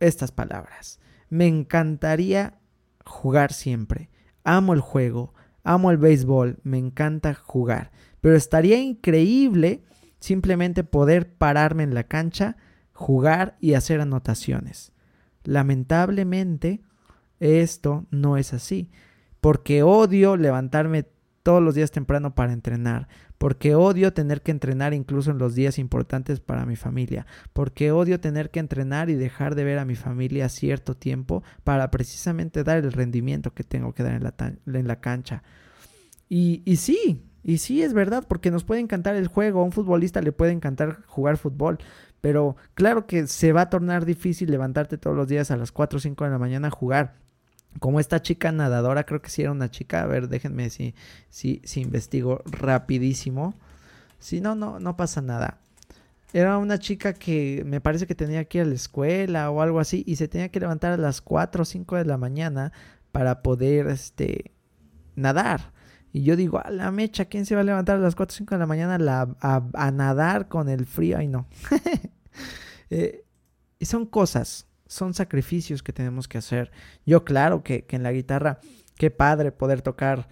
[0.00, 1.00] estas palabras.
[1.28, 2.58] Me encantaría
[3.04, 4.10] jugar siempre.
[4.44, 7.90] Amo el juego, amo el béisbol, me encanta jugar.
[8.20, 9.84] Pero estaría increíble
[10.24, 12.56] simplemente poder pararme en la cancha,
[12.94, 14.92] jugar y hacer anotaciones.
[15.42, 16.80] Lamentablemente,
[17.40, 18.90] esto no es así,
[19.42, 21.06] porque odio levantarme
[21.42, 23.06] todos los días temprano para entrenar,
[23.36, 28.18] porque odio tener que entrenar incluso en los días importantes para mi familia, porque odio
[28.18, 32.78] tener que entrenar y dejar de ver a mi familia cierto tiempo para precisamente dar
[32.78, 35.42] el rendimiento que tengo que dar en la, cancha.
[36.30, 39.72] Y, y sí, y sí es verdad, porque nos puede encantar el juego, a un
[39.72, 41.78] futbolista le puede encantar jugar fútbol,
[42.20, 45.98] pero claro que se va a tornar difícil levantarte todos los días a las 4
[45.98, 47.24] o 5 de la mañana a jugar
[47.78, 50.94] como esta chica nadadora, creo que sí era una chica, a ver, déjenme si,
[51.28, 53.54] si, si investigo rapidísimo.
[54.18, 55.58] Si no, no, no pasa nada.
[56.32, 59.80] Era una chica que me parece que tenía que ir a la escuela o algo
[59.80, 62.72] así y se tenía que levantar a las 4 o 5 de la mañana
[63.12, 64.52] para poder este,
[65.14, 65.73] nadar.
[66.14, 68.36] Y yo digo, a la mecha, ¿quién se va a levantar a las 4 o
[68.36, 68.96] 5 de la mañana
[69.40, 71.18] a, nadar con el frío?
[71.18, 71.46] Ay, no.
[72.90, 73.24] eh,
[73.78, 76.70] y son cosas son sacrificios que tenemos que hacer.
[77.04, 78.60] Yo claro que, en la guitarra,
[78.96, 80.28] qué padre poder tocar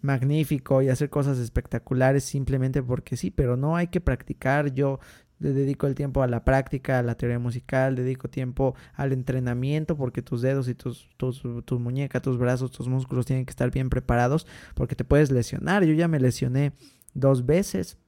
[0.00, 4.74] magnífico y hacer cosas espectaculares simplemente porque sí, pero no hay que practicar.
[4.74, 4.98] Yo
[5.42, 9.96] le dedico el tiempo a la práctica, a la teoría musical, dedico tiempo al entrenamiento
[9.96, 13.70] porque tus dedos y tus, tus, tus muñecas, tus brazos, tus músculos tienen que estar
[13.72, 15.84] bien preparados porque te puedes lesionar.
[15.84, 16.72] Yo ya me lesioné
[17.12, 17.98] dos veces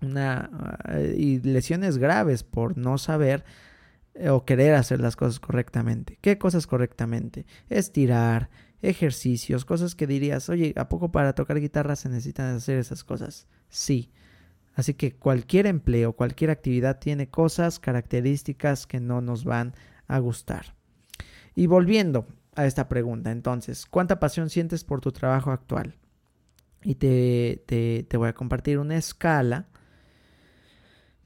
[0.00, 3.44] una, eh, y lesiones graves por no saber
[4.14, 6.18] eh, o querer hacer las cosas correctamente.
[6.20, 7.44] ¿Qué cosas correctamente?
[7.68, 8.50] Estirar,
[8.82, 13.48] ejercicios, cosas que dirías, oye, ¿a poco para tocar guitarra se necesitan hacer esas cosas?
[13.68, 14.12] Sí.
[14.78, 19.74] Así que cualquier empleo, cualquier actividad tiene cosas, características que no nos van
[20.06, 20.76] a gustar.
[21.56, 25.96] Y volviendo a esta pregunta, entonces, ¿cuánta pasión sientes por tu trabajo actual?
[26.84, 29.66] Y te, te, te voy a compartir una escala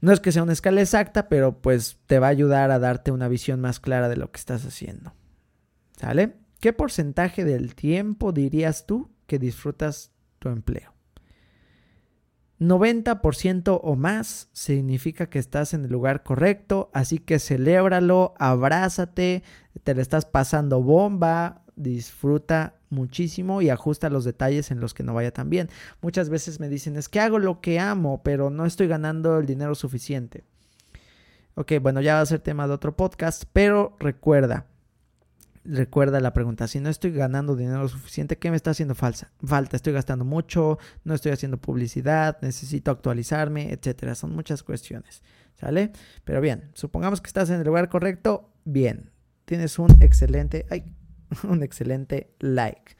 [0.01, 3.11] no es que sea una escala exacta, pero pues te va a ayudar a darte
[3.11, 5.13] una visión más clara de lo que estás haciendo.
[5.95, 6.33] ¿Sale?
[6.59, 10.92] ¿Qué porcentaje del tiempo dirías tú que disfrutas tu empleo?
[12.69, 19.43] 90% o más significa que estás en el lugar correcto, así que celébralo, abrázate,
[19.83, 25.13] te le estás pasando bomba, disfruta muchísimo y ajusta los detalles en los que no
[25.13, 25.69] vaya tan bien.
[26.01, 29.45] Muchas veces me dicen, es que hago lo que amo, pero no estoy ganando el
[29.45, 30.43] dinero suficiente.
[31.55, 34.65] Ok, bueno, ya va a ser tema de otro podcast, pero recuerda,
[35.65, 39.31] recuerda la pregunta, si no estoy ganando dinero suficiente, ¿qué me está haciendo falsa?
[39.43, 39.75] falta?
[39.75, 44.15] Estoy gastando mucho, no estoy haciendo publicidad, necesito actualizarme, etcétera.
[44.15, 45.23] Son muchas cuestiones,
[45.55, 45.91] ¿sale?
[46.23, 49.11] Pero bien, supongamos que estás en el lugar correcto, bien.
[49.45, 50.65] Tienes un excelente...
[50.69, 50.85] Ay,
[51.43, 52.95] un excelente like.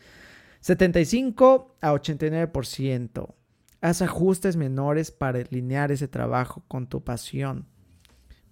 [0.62, 3.34] 75 a 89%.
[3.82, 7.73] Haz ajustes menores para alinear ese trabajo con tu pasión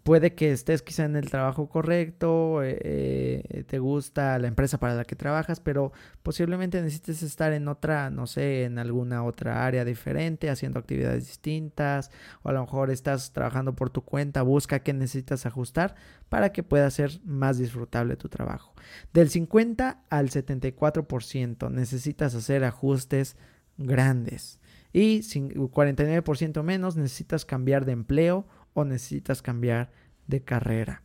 [0.03, 4.95] puede que estés quizá en el trabajo correcto, eh, eh, te gusta la empresa para
[4.95, 5.91] la que trabajas, pero
[6.23, 12.11] posiblemente necesites estar en otra, no sé, en alguna otra área diferente, haciendo actividades distintas,
[12.41, 15.95] o a lo mejor estás trabajando por tu cuenta, busca qué necesitas ajustar
[16.29, 18.73] para que pueda ser más disfrutable tu trabajo.
[19.13, 23.37] Del 50 al 74% necesitas hacer ajustes
[23.77, 24.59] grandes.
[24.93, 29.91] Y 49% menos necesitas cambiar de empleo o necesitas cambiar
[30.27, 31.03] de carrera.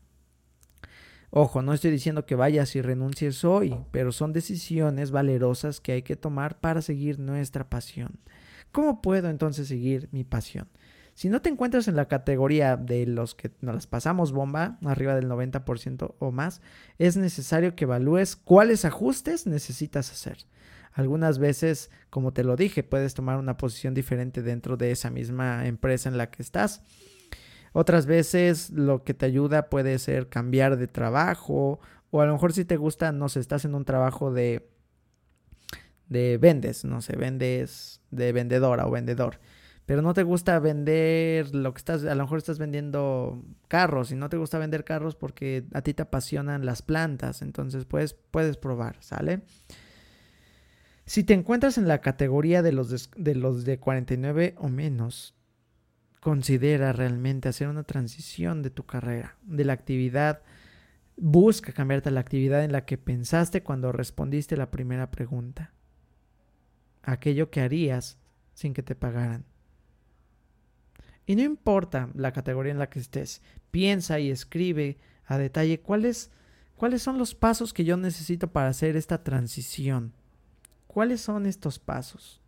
[1.30, 6.02] Ojo, no estoy diciendo que vayas y renuncies hoy, pero son decisiones valerosas que hay
[6.02, 8.20] que tomar para seguir nuestra pasión.
[8.72, 10.68] ¿Cómo puedo entonces seguir mi pasión?
[11.14, 15.14] Si no te encuentras en la categoría de los que nos las pasamos bomba, arriba
[15.14, 16.60] del 90% o más,
[16.98, 20.38] es necesario que evalúes cuáles ajustes necesitas hacer.
[20.92, 25.66] Algunas veces, como te lo dije, puedes tomar una posición diferente dentro de esa misma
[25.66, 26.82] empresa en la que estás.
[27.79, 31.79] Otras veces lo que te ayuda puede ser cambiar de trabajo
[32.11, 34.70] o a lo mejor si te gusta, no sé, estás en un trabajo de
[36.09, 39.41] de vendes, no sé, vendes de vendedora o vendedor,
[39.85, 44.16] pero no te gusta vender lo que estás, a lo mejor estás vendiendo carros y
[44.16, 48.57] no te gusta vender carros porque a ti te apasionan las plantas, entonces puedes, puedes
[48.57, 49.43] probar, ¿sale?
[51.05, 55.36] Si te encuentras en la categoría de los de, de los de 49 o menos,
[56.20, 60.42] considera realmente hacer una transición de tu carrera, de la actividad
[61.18, 65.72] Busca cambiarte la actividad en la que pensaste cuando respondiste la primera pregunta.
[67.02, 68.18] Aquello que harías
[68.52, 69.44] sin que te pagaran.
[71.24, 73.40] Y no importa la categoría en la que estés,
[73.70, 76.30] piensa y escribe a detalle cuáles,
[76.76, 80.12] cuáles son los pasos que yo necesito para hacer esta transición.
[80.86, 82.42] ¿Cuáles son estos pasos?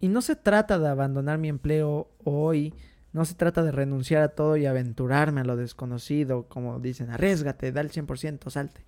[0.00, 2.74] Y no se trata de abandonar mi empleo hoy
[3.12, 7.72] no se trata de renunciar a todo y aventurarme a lo desconocido, como dicen, arriesgate,
[7.72, 8.84] da el 100%, salte.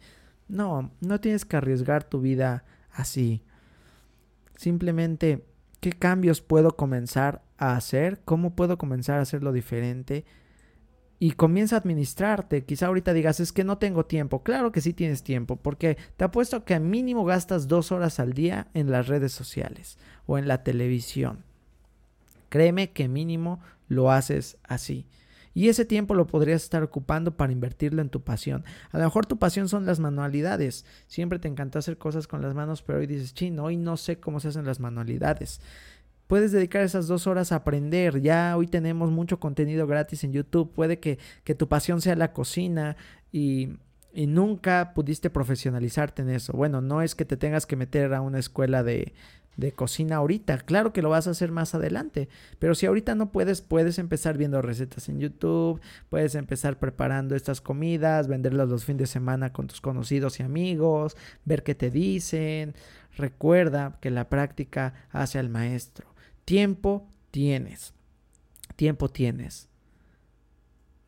[0.49, 3.43] No, no tienes que arriesgar tu vida así.
[4.57, 5.47] Simplemente,
[5.81, 8.21] ¿qué cambios puedo comenzar a hacer?
[8.25, 10.25] ¿Cómo puedo comenzar a hacerlo diferente?
[11.23, 12.65] Y comienza a administrarte.
[12.65, 14.43] Quizá ahorita digas, es que no tengo tiempo.
[14.43, 18.69] Claro que sí tienes tiempo, porque te apuesto que mínimo gastas dos horas al día
[18.73, 21.45] en las redes sociales o en la televisión.
[22.49, 25.07] Créeme que mínimo lo haces así.
[25.53, 28.65] Y ese tiempo lo podrías estar ocupando para invertirlo en tu pasión.
[28.93, 30.87] A lo mejor tu pasión son las manualidades.
[31.07, 34.21] Siempre te encantó hacer cosas con las manos, pero hoy dices, chino, hoy no sé
[34.21, 35.61] cómo se hacen las manualidades.
[36.31, 38.21] Puedes dedicar esas dos horas a aprender.
[38.21, 40.73] Ya hoy tenemos mucho contenido gratis en YouTube.
[40.73, 42.97] Puede que, que tu pasión sea la cocina
[43.33, 43.71] y,
[44.15, 46.53] nunca pudiste profesionalizarte en eso.
[46.53, 49.13] Bueno, no es que te tengas que meter a una escuela de,
[49.57, 50.59] de cocina ahorita.
[50.59, 52.29] Claro que lo vas a hacer más adelante,
[52.61, 57.61] pero si ahorita no puedes, puedes empezar viendo recetas en YouTube, puedes empezar preparando estas
[57.61, 62.75] comidas, venderlas los fines de semana con tus conocidos y amigos, ver qué te dicen.
[63.17, 66.10] Recuerda que la práctica hace al maestro.
[66.51, 67.95] Tiempo tienes.
[68.75, 69.69] Tiempo tienes.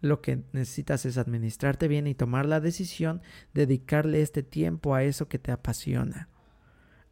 [0.01, 3.23] Lo que necesitas es administrarte bien y tomar la decisión
[3.53, 6.29] de dedicarle este tiempo a eso que te apasiona.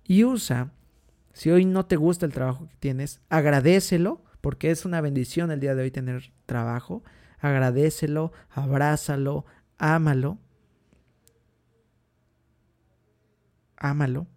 [0.05, 0.73] Y usa
[1.33, 5.59] si hoy no te gusta el trabajo que tienes, agradecelo, porque es una bendición el
[5.59, 7.03] día de hoy tener trabajo.
[7.41, 9.45] Agradecelo, abrázalo,
[9.77, 10.39] ámalo.
[13.77, 14.29] Ámalo.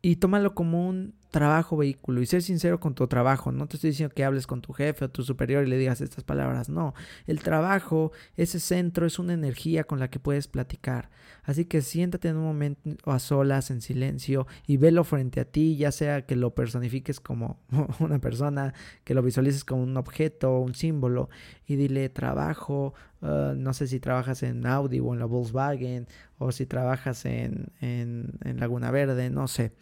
[0.00, 3.50] Y tómalo como un trabajo vehículo y ser sincero con tu trabajo.
[3.50, 6.00] No te estoy diciendo que hables con tu jefe o tu superior y le digas
[6.00, 6.68] estas palabras.
[6.68, 6.94] No,
[7.26, 11.10] el trabajo, ese centro es una energía con la que puedes platicar.
[11.42, 15.76] Así que siéntate en un momento a solas, en silencio y velo frente a ti,
[15.76, 17.58] ya sea que lo personifiques como
[17.98, 21.30] una persona, que lo visualices como un objeto, un símbolo
[21.66, 22.92] y dile trabajo.
[23.22, 26.08] Uh, no sé si trabajas en Audi o en la Volkswagen
[26.38, 29.72] o si trabajas en, en, en Laguna Verde, no sé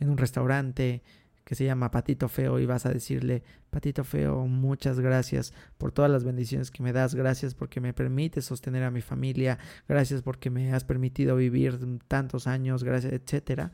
[0.00, 1.02] en un restaurante
[1.44, 6.10] que se llama Patito Feo y vas a decirle, Patito Feo, muchas gracias por todas
[6.10, 10.48] las bendiciones que me das, gracias porque me permites sostener a mi familia, gracias porque
[10.48, 11.78] me has permitido vivir
[12.08, 13.72] tantos años, gracias, etcétera.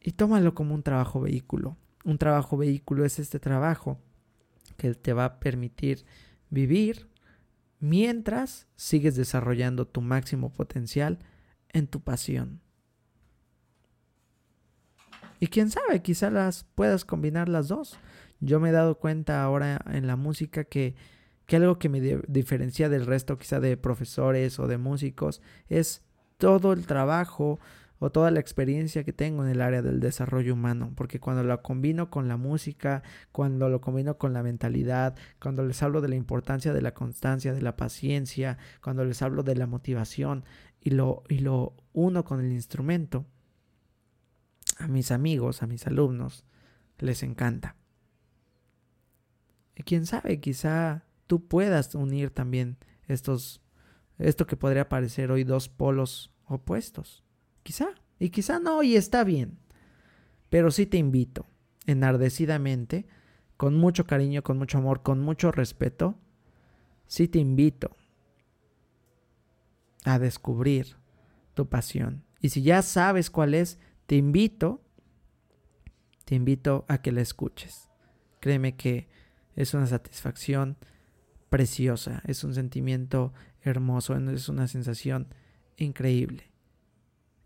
[0.00, 1.76] Y tómalo como un trabajo vehículo.
[2.04, 3.98] Un trabajo vehículo es este trabajo
[4.76, 6.04] que te va a permitir
[6.50, 7.08] vivir
[7.80, 11.18] mientras sigues desarrollando tu máximo potencial
[11.72, 12.60] en tu pasión.
[15.40, 17.98] Y quién sabe, quizá las puedas combinar las dos.
[18.40, 20.94] Yo me he dado cuenta ahora en la música que,
[21.46, 26.02] que algo que me diferencia del resto quizá de profesores o de músicos es
[26.38, 27.58] todo el trabajo
[27.98, 31.62] o toda la experiencia que tengo en el área del desarrollo humano, porque cuando lo
[31.62, 36.16] combino con la música, cuando lo combino con la mentalidad, cuando les hablo de la
[36.16, 40.44] importancia de la constancia, de la paciencia, cuando les hablo de la motivación
[40.80, 43.24] y lo, y lo uno con el instrumento,
[44.76, 46.44] a mis amigos, a mis alumnos,
[46.98, 47.76] les encanta.
[49.74, 53.60] Y quién sabe, quizá tú puedas unir también estos,
[54.18, 57.24] esto que podría parecer hoy dos polos opuestos.
[57.62, 59.58] Quizá, y quizá no, y está bien.
[60.48, 61.46] Pero sí te invito,
[61.86, 63.06] enardecidamente,
[63.56, 66.18] con mucho cariño, con mucho amor, con mucho respeto,
[67.06, 67.96] sí te invito
[70.04, 70.96] a descubrir
[71.54, 72.24] tu pasión.
[72.40, 74.82] Y si ya sabes cuál es, te invito
[76.26, 77.88] te invito a que la escuches.
[78.40, 79.08] Créeme que
[79.54, 80.76] es una satisfacción
[81.48, 83.32] preciosa, es un sentimiento
[83.62, 85.28] hermoso, es una sensación
[85.76, 86.50] increíble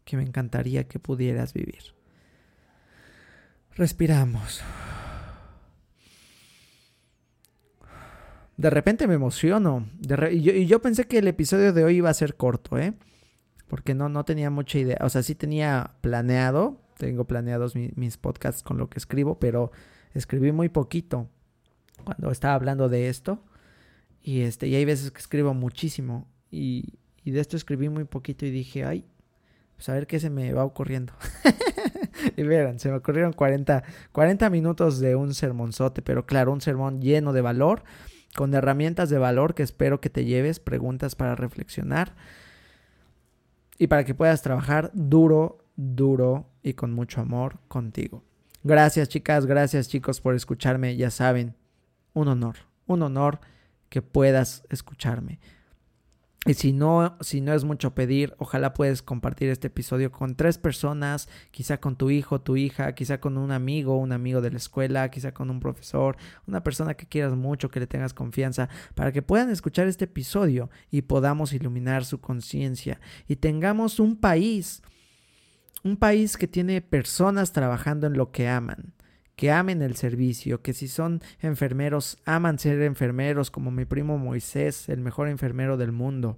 [0.04, 1.94] que me encantaría que pudieras vivir.
[3.76, 4.62] Respiramos.
[8.56, 9.90] De repente me emociono.
[10.32, 12.94] y, yo, pensé que el episodio de hoy iba a ser corto, ¿eh?
[13.70, 14.98] Porque no, no tenía mucha idea.
[15.02, 16.80] O sea, sí tenía planeado.
[16.98, 19.70] Tengo planeados mis podcasts con lo que escribo, pero
[20.12, 21.28] escribí muy poquito
[22.04, 23.44] cuando estaba hablando de esto.
[24.22, 26.26] Y, este, y hay veces que escribo muchísimo.
[26.50, 29.06] Y, y de esto escribí muy poquito y dije, ay,
[29.76, 31.12] pues a ver qué se me va ocurriendo.
[32.36, 37.00] y verán, se me ocurrieron 40, 40 minutos de un sermonzote, pero claro, un sermón
[37.00, 37.84] lleno de valor
[38.34, 42.14] con herramientas de valor que espero que te lleves, preguntas para reflexionar
[43.80, 48.22] y para que puedas trabajar duro, duro y con mucho amor contigo.
[48.62, 51.56] Gracias chicas, gracias chicos por escucharme, ya saben,
[52.12, 52.56] un honor,
[52.86, 53.40] un honor
[53.88, 55.40] que puedas escucharme.
[56.47, 60.57] Y si no, si no es mucho pedir, ojalá puedes compartir este episodio con tres
[60.57, 64.57] personas, quizá con tu hijo, tu hija, quizá con un amigo, un amigo de la
[64.57, 66.16] escuela, quizá con un profesor,
[66.47, 70.70] una persona que quieras mucho, que le tengas confianza, para que puedan escuchar este episodio
[70.91, 73.03] y podamos iluminar su conciencia.
[73.28, 74.80] Y tengamos un país,
[75.84, 78.95] un país que tiene personas trabajando en lo que aman
[79.41, 84.91] que amen el servicio, que si son enfermeros, aman ser enfermeros, como mi primo Moisés,
[84.91, 86.36] el mejor enfermero del mundo.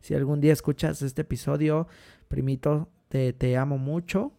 [0.00, 1.86] Si algún día escuchas este episodio,
[2.28, 4.32] primito, te, te amo mucho.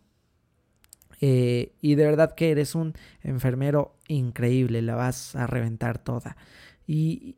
[1.22, 6.38] Eh, y de verdad que eres un enfermero increíble, la vas a reventar toda.
[6.88, 7.36] Y,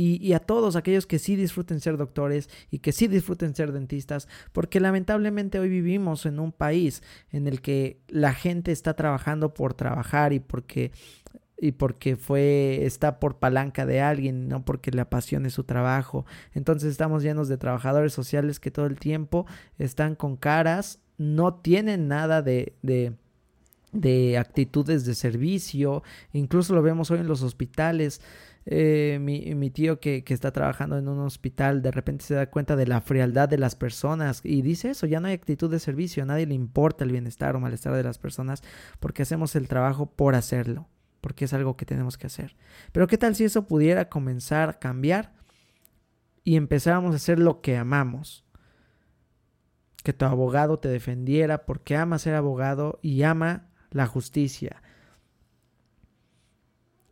[0.00, 4.28] y, a todos aquellos que sí disfruten ser doctores y que sí disfruten ser dentistas,
[4.52, 9.74] porque lamentablemente hoy vivimos en un país en el que la gente está trabajando por
[9.74, 10.92] trabajar y porque
[11.60, 16.24] y porque fue está por palanca de alguien, no porque le apasione su trabajo.
[16.54, 19.46] Entonces estamos llenos de trabajadores sociales que todo el tiempo
[19.78, 23.14] están con caras, no tienen nada de, de
[23.92, 28.20] de actitudes de servicio, incluso lo vemos hoy en los hospitales.
[28.70, 32.50] Eh, mi, mi, tío que, que, está trabajando en un hospital de repente se da
[32.50, 35.78] cuenta de la frialdad de las personas y dice eso, ya no hay actitud de
[35.78, 38.62] servicio, a nadie le importa el bienestar o malestar de las personas
[39.00, 40.86] porque hacemos el trabajo por hacerlo,
[41.22, 42.56] porque es algo que tenemos que hacer.
[42.92, 45.32] Pero ¿qué tal si eso pudiera comenzar a cambiar
[46.44, 48.44] y empezáramos a hacer lo que amamos?
[50.04, 54.82] Que tu abogado te defendiera porque ama ser abogado y ama la justicia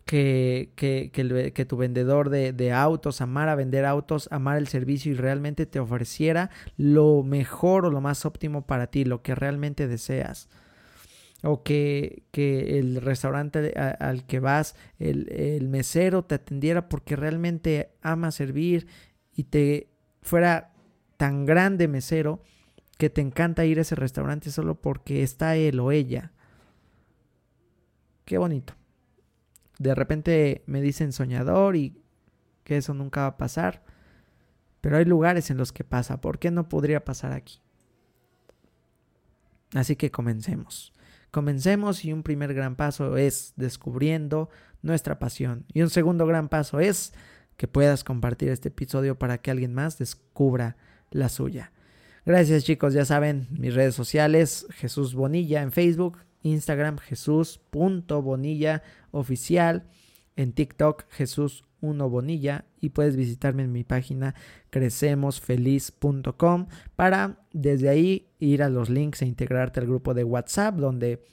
[0.06, 5.16] que, que, que, tu vendedor de, de, autos amara vender autos, amara el servicio y
[5.16, 10.48] realmente te ofreciera lo mejor o lo más óptimo para ti, lo que realmente deseas.
[11.42, 17.90] O que, que el restaurante al que vas, el, el mesero te atendiera porque realmente
[18.00, 18.86] ama servir
[19.34, 19.90] y te
[20.22, 20.72] fuera
[21.16, 22.42] tan grande mesero
[22.96, 26.32] que te encanta ir a ese restaurante solo porque está él o ella.
[28.24, 28.75] Qué bonito
[29.78, 32.00] de repente me dicen soñador y
[32.64, 33.84] que eso nunca va a pasar.
[34.80, 36.20] Pero hay lugares en los que pasa.
[36.20, 37.60] ¿Por qué no podría pasar aquí?
[39.74, 40.92] Así que comencemos.
[41.30, 44.48] Comencemos y un primer gran paso es descubriendo
[44.82, 45.64] nuestra pasión.
[45.72, 47.12] Y un segundo gran paso es
[47.56, 50.76] que puedas compartir este episodio para que alguien más descubra
[51.10, 51.72] la suya.
[52.24, 59.88] Gracias chicos, ya saben, mis redes sociales, Jesús Bonilla en Facebook, Instagram Jesús.bonilla oficial,
[60.36, 64.34] en TikTok Jesús 1 Bonilla y puedes visitarme en mi página
[64.70, 71.24] crecemosfeliz.com para desde ahí ir a los links e integrarte al grupo de WhatsApp donde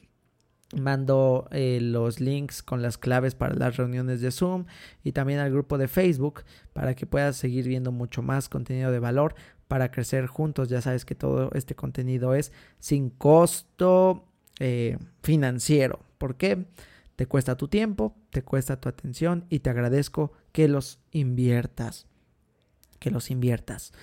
[0.79, 4.65] mando eh, los links con las claves para las reuniones de Zoom
[5.03, 6.43] y también al grupo de Facebook
[6.73, 9.35] para que puedas seguir viendo mucho más contenido de valor
[9.67, 10.69] para crecer juntos.
[10.69, 15.99] Ya sabes que todo este contenido es sin costo eh, financiero.
[16.17, 16.65] ¿Por qué?
[17.15, 22.07] Te cuesta tu tiempo, te cuesta tu atención y te agradezco que los inviertas.
[22.99, 23.93] Que los inviertas.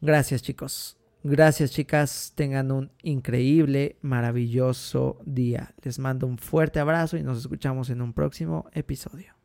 [0.00, 0.96] Gracias chicos.
[1.22, 2.32] Gracias chicas.
[2.34, 5.74] Tengan un increíble, maravilloso día.
[5.82, 9.37] Les mando un fuerte abrazo y nos escuchamos en un próximo episodio.